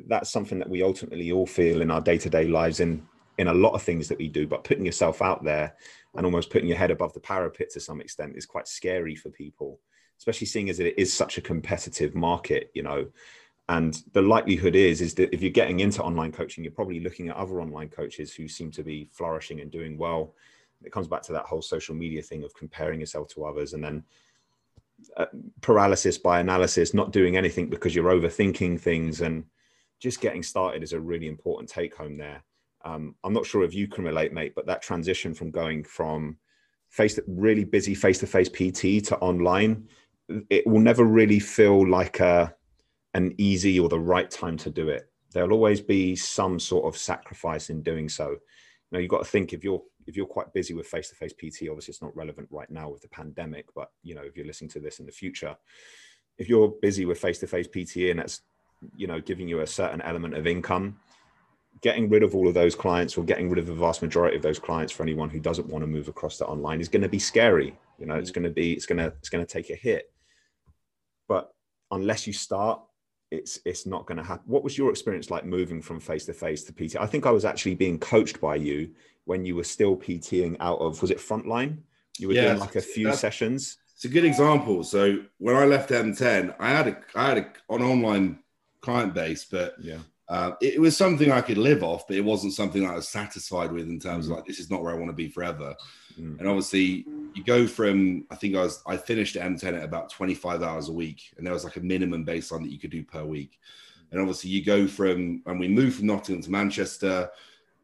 that's 0.06 0.30
something 0.30 0.58
that 0.58 0.70
we 0.70 0.82
ultimately 0.82 1.32
all 1.32 1.46
feel 1.46 1.82
in 1.82 1.90
our 1.90 2.00
day 2.00 2.18
to 2.18 2.30
day 2.30 2.46
lives 2.46 2.80
in 2.80 3.06
in 3.38 3.48
a 3.48 3.54
lot 3.54 3.72
of 3.72 3.82
things 3.82 4.08
that 4.08 4.18
we 4.18 4.28
do. 4.28 4.46
But 4.46 4.64
putting 4.64 4.86
yourself 4.86 5.22
out 5.22 5.42
there 5.42 5.74
and 6.14 6.26
almost 6.26 6.50
putting 6.50 6.68
your 6.68 6.78
head 6.78 6.90
above 6.90 7.14
the 7.14 7.20
parapet 7.20 7.70
to 7.70 7.80
some 7.80 8.00
extent 8.00 8.36
is 8.36 8.46
quite 8.46 8.68
scary 8.68 9.14
for 9.14 9.30
people, 9.30 9.80
especially 10.18 10.46
seeing 10.46 10.70
as 10.70 10.80
it 10.80 10.98
is 10.98 11.12
such 11.12 11.38
a 11.38 11.42
competitive 11.42 12.14
market. 12.14 12.70
You 12.74 12.82
know, 12.82 13.06
and 13.68 14.02
the 14.12 14.22
likelihood 14.22 14.74
is 14.74 15.00
is 15.00 15.14
that 15.14 15.32
if 15.32 15.40
you're 15.40 15.50
getting 15.50 15.80
into 15.80 16.02
online 16.02 16.32
coaching 16.32 16.64
you're 16.64 16.72
probably 16.72 17.00
looking 17.00 17.28
at 17.28 17.36
other 17.36 17.60
online 17.60 17.88
coaches 17.88 18.34
who 18.34 18.48
seem 18.48 18.70
to 18.70 18.82
be 18.82 19.08
flourishing 19.12 19.60
and 19.60 19.70
doing 19.70 19.96
well 19.96 20.34
it 20.84 20.92
comes 20.92 21.06
back 21.06 21.22
to 21.22 21.32
that 21.32 21.44
whole 21.44 21.62
social 21.62 21.94
media 21.94 22.20
thing 22.20 22.42
of 22.42 22.54
comparing 22.54 23.00
yourself 23.00 23.28
to 23.28 23.44
others 23.44 23.72
and 23.72 23.82
then 23.82 24.02
uh, 25.16 25.26
paralysis 25.60 26.18
by 26.18 26.40
analysis 26.40 26.94
not 26.94 27.12
doing 27.12 27.36
anything 27.36 27.68
because 27.68 27.94
you're 27.94 28.12
overthinking 28.12 28.80
things 28.80 29.20
and 29.20 29.44
just 30.00 30.20
getting 30.20 30.42
started 30.42 30.82
is 30.82 30.92
a 30.92 31.00
really 31.00 31.28
important 31.28 31.68
take 31.68 31.94
home 31.96 32.16
there 32.16 32.42
um, 32.84 33.14
i'm 33.24 33.32
not 33.32 33.46
sure 33.46 33.64
if 33.64 33.74
you 33.74 33.86
can 33.86 34.04
relate 34.04 34.32
mate 34.32 34.54
but 34.54 34.66
that 34.66 34.82
transition 34.82 35.34
from 35.34 35.50
going 35.50 35.84
from 35.84 36.36
face 36.88 37.18
really 37.26 37.64
busy 37.64 37.94
face-to-face 37.94 38.48
pt 38.50 39.04
to 39.04 39.16
online 39.18 39.86
it 40.50 40.66
will 40.66 40.80
never 40.80 41.04
really 41.04 41.38
feel 41.38 41.88
like 41.88 42.20
a 42.20 42.54
an 43.14 43.34
easy 43.38 43.78
or 43.78 43.88
the 43.88 43.98
right 43.98 44.30
time 44.30 44.56
to 44.56 44.70
do 44.70 44.88
it. 44.88 45.10
There'll 45.32 45.52
always 45.52 45.80
be 45.80 46.16
some 46.16 46.58
sort 46.58 46.86
of 46.86 46.98
sacrifice 46.98 47.70
in 47.70 47.82
doing 47.82 48.08
so. 48.08 48.30
You 48.30 48.38
know, 48.92 48.98
you've 48.98 49.10
got 49.10 49.24
to 49.24 49.30
think 49.30 49.52
if 49.52 49.64
you're 49.64 49.82
if 50.06 50.16
you're 50.16 50.26
quite 50.26 50.52
busy 50.52 50.74
with 50.74 50.86
face-to-face 50.86 51.32
PT, 51.34 51.68
obviously 51.68 51.92
it's 51.92 52.02
not 52.02 52.16
relevant 52.16 52.48
right 52.50 52.70
now 52.70 52.88
with 52.88 53.02
the 53.02 53.08
pandemic, 53.08 53.66
but 53.74 53.90
you 54.02 54.14
know, 54.14 54.22
if 54.22 54.36
you're 54.36 54.46
listening 54.46 54.70
to 54.70 54.80
this 54.80 54.98
in 55.00 55.06
the 55.06 55.12
future, 55.12 55.56
if 56.38 56.48
you're 56.48 56.68
busy 56.82 57.04
with 57.04 57.18
face-to-face 57.18 57.68
PT 57.68 58.10
and 58.10 58.18
that's 58.18 58.42
you 58.96 59.06
know 59.06 59.20
giving 59.20 59.46
you 59.46 59.60
a 59.60 59.66
certain 59.66 60.00
element 60.02 60.34
of 60.34 60.46
income, 60.46 60.96
getting 61.80 62.08
rid 62.08 62.22
of 62.22 62.34
all 62.34 62.48
of 62.48 62.54
those 62.54 62.74
clients 62.74 63.16
or 63.16 63.24
getting 63.24 63.48
rid 63.48 63.58
of 63.58 63.66
the 63.66 63.74
vast 63.74 64.02
majority 64.02 64.36
of 64.36 64.42
those 64.42 64.58
clients 64.58 64.92
for 64.92 65.02
anyone 65.02 65.30
who 65.30 65.40
doesn't 65.40 65.68
want 65.68 65.82
to 65.82 65.86
move 65.86 66.08
across 66.08 66.36
to 66.38 66.46
online 66.46 66.80
is 66.80 66.88
going 66.88 67.02
to 67.02 67.08
be 67.08 67.18
scary. 67.18 67.76
You 67.98 68.06
know, 68.06 68.14
it's 68.14 68.30
mm. 68.30 68.34
going 68.34 68.44
to 68.44 68.50
be 68.50 68.72
it's 68.72 68.86
going 68.86 68.98
to 68.98 69.06
it's 69.18 69.28
going 69.28 69.44
to 69.44 69.52
take 69.52 69.70
a 69.70 69.74
hit. 69.74 70.12
But 71.28 71.52
unless 71.90 72.26
you 72.26 72.32
start 72.32 72.80
it's 73.32 73.58
it's 73.64 73.86
not 73.86 74.06
going 74.06 74.18
to 74.18 74.22
happen. 74.22 74.44
What 74.46 74.62
was 74.62 74.76
your 74.76 74.90
experience 74.90 75.30
like 75.30 75.46
moving 75.46 75.80
from 75.80 75.98
face 75.98 76.26
to 76.26 76.34
face 76.34 76.64
to 76.64 76.72
PT? 76.72 76.96
I 76.96 77.06
think 77.06 77.24
I 77.24 77.30
was 77.30 77.46
actually 77.46 77.74
being 77.74 77.98
coached 77.98 78.40
by 78.40 78.56
you 78.56 78.90
when 79.24 79.44
you 79.44 79.56
were 79.56 79.64
still 79.64 79.96
PTing 79.96 80.56
out 80.60 80.78
of 80.78 81.00
was 81.00 81.10
it 81.10 81.18
frontline? 81.18 81.78
You 82.18 82.28
were 82.28 82.34
yeah, 82.34 82.48
doing 82.48 82.58
like 82.58 82.76
a 82.76 82.80
few 82.80 83.12
sessions. 83.14 83.78
It's 83.94 84.04
a 84.04 84.08
good 84.08 84.24
example. 84.24 84.82
So 84.84 85.18
when 85.38 85.56
I 85.56 85.64
left 85.64 85.90
M10, 85.90 86.54
I 86.58 86.70
had 86.70 86.88
a 86.88 86.96
I 87.14 87.28
had 87.28 87.38
a, 87.38 87.74
an 87.74 87.82
online 87.82 88.40
client 88.80 89.14
base, 89.14 89.44
but 89.44 89.74
yeah, 89.80 89.98
uh, 90.28 90.52
it, 90.60 90.74
it, 90.74 90.80
was 90.80 90.96
something 90.96 91.30
I 91.30 91.40
could 91.40 91.58
live 91.58 91.82
off, 91.82 92.06
but 92.06 92.16
it 92.16 92.24
wasn't 92.24 92.52
something 92.52 92.86
I 92.86 92.94
was 92.94 93.08
satisfied 93.08 93.70
with 93.70 93.88
in 93.88 94.00
terms 94.00 94.26
of 94.26 94.32
mm. 94.32 94.36
like 94.36 94.46
this 94.46 94.58
is 94.58 94.70
not 94.70 94.82
where 94.82 94.92
I 94.92 94.98
want 94.98 95.10
to 95.10 95.14
be 95.14 95.28
forever. 95.28 95.74
Mm. 96.18 96.38
And 96.38 96.48
obviously, 96.48 97.06
you 97.34 97.44
go 97.44 97.66
from 97.66 98.24
I 98.30 98.36
think 98.36 98.56
I 98.56 98.62
was 98.62 98.82
I 98.86 98.96
finished 98.96 99.36
at 99.36 99.48
M10 99.48 99.78
at 99.78 99.84
about 99.84 100.10
25 100.10 100.62
hours 100.62 100.88
a 100.88 100.92
week, 100.92 101.32
and 101.36 101.46
there 101.46 101.54
was 101.54 101.64
like 101.64 101.76
a 101.76 101.80
minimum 101.80 102.26
baseline 102.26 102.62
that 102.62 102.72
you 102.72 102.78
could 102.78 102.90
do 102.90 103.04
per 103.04 103.24
week. 103.24 103.58
And 104.10 104.20
obviously, 104.20 104.50
you 104.50 104.64
go 104.64 104.86
from 104.86 105.42
and 105.46 105.60
we 105.60 105.68
moved 105.68 105.96
from 105.96 106.06
Nottingham 106.06 106.42
to 106.42 106.50
Manchester, 106.50 107.30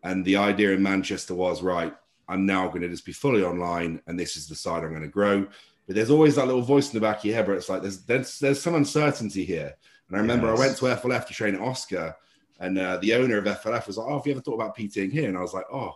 and 0.03 0.25
the 0.25 0.37
idea 0.37 0.73
in 0.73 0.83
Manchester 0.83 1.35
was 1.35 1.63
right. 1.63 1.95
I'm 2.29 2.45
now 2.45 2.69
going 2.69 2.83
to 2.83 2.89
just 2.89 3.07
be 3.07 3.13
fully 3.13 3.43
online, 3.43 4.01
and 4.07 4.19
this 4.19 4.37
is 4.37 4.49
the 4.49 4.55
side 4.55 4.85
I'm 4.85 4.91
going 4.91 5.03
to 5.03 5.09
grow. 5.09 5.47
But 5.87 5.97
there's 5.97 6.11
always 6.11 6.37
that 6.37 6.47
little 6.47 6.63
voice 6.63 6.93
in 6.93 6.95
the 6.95 7.07
back 7.07 7.19
of 7.19 7.25
your 7.25 7.35
head 7.35 7.49
where 7.49 7.57
it's 7.57 7.69
like 7.69 7.83
there's 7.83 8.03
there's, 8.03 8.39
there's 8.39 8.61
some 8.61 8.75
uncertainty 8.75 9.45
here. 9.45 9.75
And 10.09 10.17
I 10.17 10.21
remember 10.21 10.47
yes. 10.49 10.59
I 10.59 10.61
went 10.61 10.77
to 10.79 10.85
FLF 10.85 11.27
to 11.27 11.33
train 11.33 11.55
at 11.55 11.61
Oscar, 11.61 12.15
and 12.61 12.79
uh, 12.79 12.99
the 12.99 13.15
owner 13.15 13.39
of 13.39 13.45
FLF 13.45 13.87
was 13.87 13.97
like, 13.97 14.07
"Oh, 14.07 14.19
have 14.19 14.27
you 14.27 14.33
ever 14.33 14.41
thought 14.41 14.55
about 14.55 14.77
PTing 14.77 15.11
here?" 15.11 15.29
And 15.29 15.39
I 15.39 15.43
was 15.43 15.55
like, 15.55 15.67
"Oh." 15.73 15.95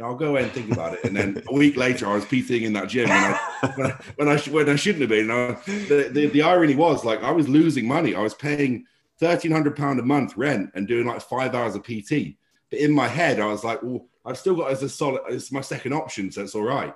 I'll 0.00 0.16
go 0.16 0.30
away 0.30 0.42
and 0.42 0.50
think 0.52 0.72
about 0.72 0.94
it. 0.94 1.04
And 1.04 1.14
then 1.14 1.42
a 1.48 1.54
week 1.54 1.76
later, 1.76 2.08
I 2.08 2.14
was 2.14 2.24
PTing 2.24 2.62
in 2.62 2.72
that 2.72 2.88
gym 2.88 3.08
when 3.08 3.18
I, 3.18 3.72
when 3.76 3.86
I, 3.86 3.98
when 4.16 4.28
I, 4.28 4.36
when 4.38 4.68
I 4.70 4.74
shouldn't 4.74 5.02
have 5.02 5.10
been. 5.10 5.30
I, 5.30 5.56
the, 5.66 6.08
the, 6.10 6.26
the 6.28 6.42
irony 6.42 6.74
was 6.74 7.04
like 7.04 7.22
I 7.22 7.30
was 7.30 7.48
losing 7.48 7.86
money. 7.86 8.14
I 8.14 8.20
was 8.20 8.34
paying 8.34 8.86
thirteen 9.18 9.52
hundred 9.52 9.76
pound 9.76 10.00
a 10.00 10.02
month 10.02 10.36
rent 10.36 10.70
and 10.74 10.88
doing 10.88 11.06
like 11.06 11.20
five 11.20 11.54
hours 11.54 11.76
of 11.76 11.84
PT. 11.84 12.36
But 12.72 12.80
in 12.80 12.90
my 12.90 13.06
head, 13.06 13.38
I 13.38 13.46
was 13.46 13.62
like, 13.62 13.80
well, 13.82 14.06
I've 14.26 14.38
still 14.38 14.56
got 14.56 14.72
as 14.72 14.82
a 14.82 14.88
solid. 14.88 15.20
It's 15.28 15.52
my 15.52 15.60
second 15.60 15.92
option, 15.92 16.32
so 16.32 16.42
it's 16.42 16.56
all 16.56 16.64
right. 16.64 16.92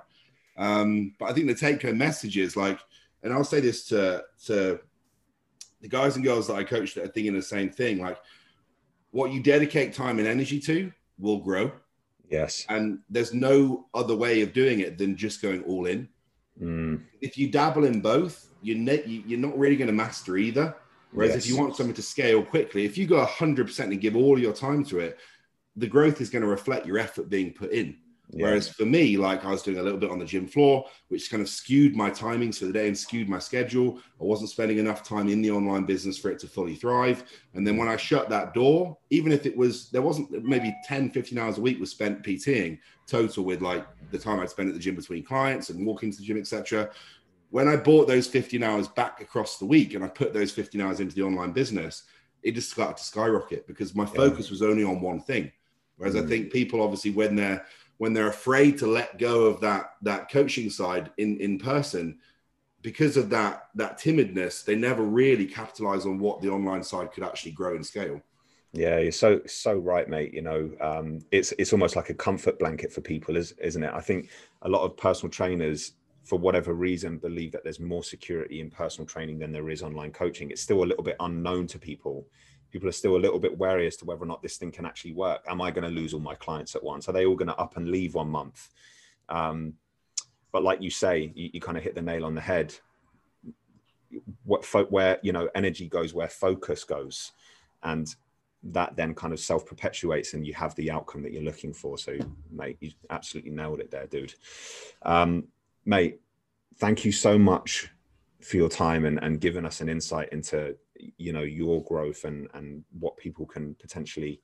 Um, 0.56 1.14
but 1.18 1.26
I 1.26 1.32
think 1.32 1.46
the 1.46 1.54
take 1.54 1.82
home 1.82 1.98
message 1.98 2.36
is 2.36 2.56
like, 2.56 2.80
and 3.22 3.32
I'll 3.32 3.44
say 3.44 3.60
this 3.60 3.86
to 3.88 4.24
to 4.46 4.80
the 5.82 5.88
guys 5.88 6.16
and 6.16 6.24
girls 6.24 6.48
that 6.48 6.56
I 6.56 6.64
coach 6.64 6.94
that 6.94 7.04
are 7.04 7.12
thinking 7.12 7.34
the 7.34 7.42
same 7.42 7.70
thing. 7.70 8.00
Like, 8.00 8.18
what 9.12 9.30
you 9.30 9.40
dedicate 9.40 9.92
time 9.92 10.18
and 10.18 10.26
energy 10.26 10.58
to 10.60 10.90
will 11.18 11.38
grow 11.38 11.70
Yes. 12.28 12.66
And 12.68 13.00
there's 13.08 13.32
no 13.32 13.86
other 13.94 14.16
way 14.16 14.42
of 14.42 14.52
doing 14.52 14.80
it 14.80 14.98
than 14.98 15.16
just 15.16 15.42
going 15.42 15.62
all 15.64 15.86
in. 15.86 16.08
Mm. 16.60 17.02
If 17.20 17.38
you 17.38 17.50
dabble 17.50 17.84
in 17.84 18.00
both, 18.00 18.48
you're, 18.62 18.78
ne- 18.78 19.22
you're 19.26 19.38
not 19.38 19.56
really 19.58 19.76
going 19.76 19.88
to 19.88 19.92
master 19.92 20.36
either. 20.36 20.74
Whereas 21.12 21.34
yes. 21.34 21.44
if 21.44 21.50
you 21.50 21.58
want 21.58 21.76
something 21.76 21.94
to 21.94 22.02
scale 22.02 22.42
quickly, 22.42 22.84
if 22.84 22.98
you 22.98 23.06
go 23.06 23.24
100% 23.24 23.78
and 23.80 24.00
give 24.00 24.16
all 24.16 24.38
your 24.38 24.52
time 24.52 24.84
to 24.86 24.98
it, 24.98 25.18
the 25.76 25.86
growth 25.86 26.20
is 26.20 26.30
going 26.30 26.42
to 26.42 26.48
reflect 26.48 26.86
your 26.86 26.98
effort 26.98 27.28
being 27.28 27.52
put 27.52 27.72
in. 27.72 27.96
Yeah. 28.30 28.46
Whereas 28.46 28.68
for 28.68 28.84
me, 28.84 29.16
like 29.16 29.44
I 29.44 29.50
was 29.50 29.62
doing 29.62 29.78
a 29.78 29.82
little 29.82 30.00
bit 30.00 30.10
on 30.10 30.18
the 30.18 30.24
gym 30.24 30.48
floor, 30.48 30.86
which 31.08 31.30
kind 31.30 31.42
of 31.42 31.48
skewed 31.48 31.94
my 31.94 32.10
timings 32.10 32.58
for 32.58 32.64
the 32.64 32.72
day 32.72 32.88
and 32.88 32.98
skewed 32.98 33.28
my 33.28 33.38
schedule. 33.38 34.00
I 34.20 34.24
wasn't 34.24 34.50
spending 34.50 34.78
enough 34.78 35.04
time 35.04 35.28
in 35.28 35.42
the 35.42 35.50
online 35.52 35.84
business 35.84 36.18
for 36.18 36.30
it 36.30 36.40
to 36.40 36.48
fully 36.48 36.74
thrive. 36.74 37.24
And 37.54 37.64
then 37.64 37.76
when 37.76 37.88
I 37.88 37.96
shut 37.96 38.28
that 38.30 38.52
door, 38.52 38.98
even 39.10 39.30
if 39.30 39.46
it 39.46 39.56
was, 39.56 39.90
there 39.90 40.02
wasn't 40.02 40.44
maybe 40.44 40.74
10, 40.84 41.10
15 41.10 41.38
hours 41.38 41.58
a 41.58 41.60
week 41.60 41.78
was 41.78 41.90
spent 41.90 42.24
PTing 42.24 42.78
total 43.06 43.44
with 43.44 43.62
like 43.62 43.86
the 44.10 44.18
time 44.18 44.40
I'd 44.40 44.50
spend 44.50 44.68
at 44.68 44.74
the 44.74 44.80
gym 44.80 44.96
between 44.96 45.22
clients 45.22 45.70
and 45.70 45.86
walking 45.86 46.10
to 46.10 46.18
the 46.18 46.24
gym, 46.24 46.38
etc. 46.38 46.90
When 47.50 47.68
I 47.68 47.76
bought 47.76 48.08
those 48.08 48.26
15 48.26 48.60
hours 48.64 48.88
back 48.88 49.20
across 49.20 49.58
the 49.58 49.66
week 49.66 49.94
and 49.94 50.04
I 50.04 50.08
put 50.08 50.34
those 50.34 50.50
15 50.50 50.80
hours 50.80 50.98
into 50.98 51.14
the 51.14 51.22
online 51.22 51.52
business, 51.52 52.02
it 52.42 52.56
just 52.56 52.72
started 52.72 52.96
to 52.96 53.04
skyrocket 53.04 53.68
because 53.68 53.94
my 53.94 54.04
focus 54.04 54.46
yeah. 54.46 54.50
was 54.52 54.62
only 54.62 54.82
on 54.82 55.00
one 55.00 55.20
thing. 55.20 55.52
Whereas 55.96 56.14
mm. 56.14 56.24
I 56.24 56.26
think 56.26 56.52
people 56.52 56.82
obviously 56.82 57.10
when 57.10 57.36
they're 57.36 57.64
when 57.98 58.12
they're 58.12 58.28
afraid 58.28 58.78
to 58.78 58.86
let 58.86 59.18
go 59.18 59.46
of 59.46 59.60
that 59.60 59.92
that 60.02 60.30
coaching 60.30 60.70
side 60.70 61.10
in 61.18 61.38
in 61.38 61.58
person 61.58 62.18
because 62.82 63.16
of 63.16 63.30
that 63.30 63.68
that 63.74 63.98
timidness 63.98 64.64
they 64.64 64.76
never 64.76 65.02
really 65.02 65.46
capitalize 65.46 66.06
on 66.06 66.18
what 66.18 66.40
the 66.40 66.48
online 66.48 66.82
side 66.82 67.12
could 67.12 67.24
actually 67.24 67.52
grow 67.52 67.74
and 67.74 67.86
scale. 67.86 68.20
Yeah 68.72 68.98
you're 68.98 69.12
so 69.12 69.40
so 69.46 69.74
right 69.74 70.08
mate 70.08 70.34
you 70.34 70.42
know 70.42 70.70
um, 70.80 71.20
it's 71.32 71.52
it's 71.58 71.72
almost 71.72 71.96
like 71.96 72.10
a 72.10 72.14
comfort 72.14 72.58
blanket 72.58 72.92
for 72.92 73.00
people 73.00 73.36
is, 73.36 73.52
isn't 73.52 73.82
it? 73.82 73.92
I 73.94 74.00
think 74.00 74.30
a 74.62 74.68
lot 74.68 74.84
of 74.84 74.96
personal 74.96 75.30
trainers 75.30 75.92
for 76.24 76.38
whatever 76.38 76.74
reason 76.74 77.18
believe 77.18 77.52
that 77.52 77.62
there's 77.62 77.78
more 77.78 78.02
security 78.02 78.60
in 78.60 78.68
personal 78.68 79.06
training 79.06 79.38
than 79.38 79.52
there 79.52 79.70
is 79.70 79.80
online 79.80 80.10
coaching. 80.10 80.50
It's 80.50 80.60
still 80.60 80.82
a 80.82 80.84
little 80.84 81.04
bit 81.04 81.14
unknown 81.20 81.68
to 81.68 81.78
people 81.78 82.26
people 82.76 82.90
are 82.90 82.92
still 82.92 83.16
a 83.16 83.24
little 83.24 83.38
bit 83.38 83.56
wary 83.56 83.86
as 83.86 83.96
to 83.96 84.04
whether 84.04 84.22
or 84.22 84.26
not 84.26 84.42
this 84.42 84.58
thing 84.58 84.70
can 84.70 84.84
actually 84.84 85.14
work. 85.14 85.42
Am 85.48 85.62
I 85.62 85.70
going 85.70 85.88
to 85.88 85.88
lose 85.88 86.12
all 86.12 86.20
my 86.20 86.34
clients 86.34 86.76
at 86.76 86.84
once? 86.84 87.08
Are 87.08 87.12
they 87.12 87.24
all 87.24 87.34
going 87.34 87.48
to 87.48 87.56
up 87.56 87.78
and 87.78 87.88
leave 87.88 88.12
one 88.14 88.28
month? 88.28 88.68
Um, 89.30 89.72
but 90.52 90.62
like 90.62 90.82
you 90.82 90.90
say, 90.90 91.32
you, 91.34 91.48
you 91.54 91.60
kind 91.62 91.78
of 91.78 91.82
hit 91.82 91.94
the 91.94 92.02
nail 92.02 92.26
on 92.26 92.34
the 92.34 92.40
head. 92.42 92.74
What 94.44 94.62
fo- 94.62 94.84
where 94.84 95.18
you 95.22 95.32
know 95.32 95.48
energy 95.54 95.88
goes, 95.88 96.12
where 96.12 96.28
focus 96.28 96.84
goes, 96.84 97.32
and 97.82 98.14
that 98.62 98.94
then 98.94 99.14
kind 99.14 99.32
of 99.32 99.40
self 99.40 99.64
perpetuates, 99.64 100.34
and 100.34 100.46
you 100.46 100.52
have 100.52 100.74
the 100.74 100.90
outcome 100.90 101.22
that 101.22 101.32
you're 101.32 101.42
looking 101.42 101.72
for. 101.72 101.96
So, 101.96 102.18
mate, 102.50 102.76
you 102.80 102.90
absolutely 103.08 103.52
nailed 103.52 103.80
it 103.80 103.90
there, 103.90 104.06
dude. 104.06 104.34
Um, 105.00 105.44
mate, 105.86 106.20
thank 106.76 107.06
you 107.06 107.12
so 107.12 107.38
much 107.38 107.90
for 108.42 108.58
your 108.58 108.68
time 108.68 109.06
and, 109.06 109.18
and 109.22 109.40
giving 109.40 109.64
us 109.64 109.80
an 109.80 109.88
insight 109.88 110.28
into 110.30 110.76
you 111.16 111.32
know 111.32 111.42
your 111.42 111.82
growth 111.84 112.24
and 112.24 112.48
and 112.54 112.84
what 112.98 113.16
people 113.16 113.46
can 113.46 113.74
potentially 113.80 114.40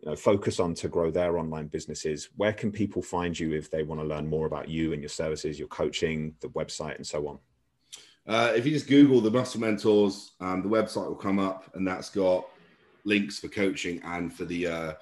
you 0.00 0.08
know, 0.08 0.16
focus 0.16 0.60
on 0.60 0.74
to 0.74 0.88
grow 0.88 1.10
their 1.10 1.38
online 1.38 1.66
businesses, 1.66 2.30
where 2.36 2.52
can 2.52 2.72
people 2.72 3.02
find 3.02 3.38
you 3.38 3.52
if 3.52 3.70
they 3.70 3.82
want 3.82 4.00
to 4.00 4.06
learn 4.06 4.26
more 4.26 4.46
about 4.46 4.68
you 4.68 4.92
and 4.92 5.02
your 5.02 5.10
services, 5.10 5.58
your 5.58 5.68
coaching, 5.68 6.34
the 6.40 6.48
website, 6.48 6.96
and 6.96 7.06
so 7.06 7.28
on? 7.28 7.38
Uh, 8.26 8.52
if 8.54 8.64
you 8.64 8.72
just 8.72 8.86
Google 8.86 9.20
the 9.20 9.30
Muscle 9.30 9.60
Mentors, 9.60 10.32
um, 10.40 10.62
the 10.62 10.68
website 10.68 11.06
will 11.06 11.14
come 11.14 11.38
up, 11.38 11.70
and 11.74 11.86
that's 11.86 12.10
got 12.10 12.46
links 13.04 13.38
for 13.38 13.48
coaching 13.48 14.00
and 14.04 14.32
for 14.32 14.44
the 14.44 14.66
uh, 14.66 14.92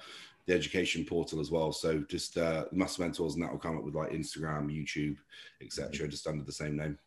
the 0.45 0.53
education 0.53 1.05
portal 1.05 1.39
as 1.39 1.51
well. 1.51 1.71
So 1.71 1.99
just 2.09 2.37
uh, 2.37 2.65
Muscle 2.71 3.03
Mentors, 3.03 3.35
and 3.35 3.43
that 3.43 3.51
will 3.51 3.59
come 3.59 3.77
up 3.77 3.83
with 3.83 3.95
like 3.95 4.11
Instagram, 4.11 4.67
YouTube, 4.67 5.17
etc., 5.61 6.07
just 6.07 6.27
under 6.27 6.43
the 6.43 6.51
same 6.51 6.75
name. 6.75 6.97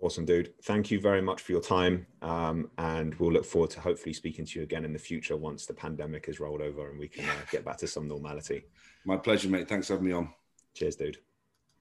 Awesome, 0.00 0.24
dude. 0.24 0.54
Thank 0.62 0.90
you 0.90 0.98
very 0.98 1.20
much 1.20 1.42
for 1.42 1.52
your 1.52 1.60
time. 1.60 2.06
Um, 2.22 2.70
and 2.78 3.14
we'll 3.16 3.32
look 3.32 3.44
forward 3.44 3.70
to 3.70 3.80
hopefully 3.80 4.14
speaking 4.14 4.46
to 4.46 4.58
you 4.58 4.62
again 4.62 4.84
in 4.84 4.94
the 4.94 4.98
future 4.98 5.36
once 5.36 5.66
the 5.66 5.74
pandemic 5.74 6.26
has 6.26 6.40
rolled 6.40 6.62
over 6.62 6.88
and 6.90 6.98
we 6.98 7.08
can 7.08 7.24
uh, 7.26 7.32
get 7.50 7.64
back 7.64 7.76
to 7.78 7.86
some 7.86 8.08
normality. 8.08 8.64
My 9.04 9.16
pleasure, 9.16 9.48
mate. 9.48 9.68
Thanks 9.68 9.88
for 9.88 9.94
having 9.94 10.08
me 10.08 10.12
on. 10.12 10.30
Cheers, 10.74 10.96
dude. 10.96 11.18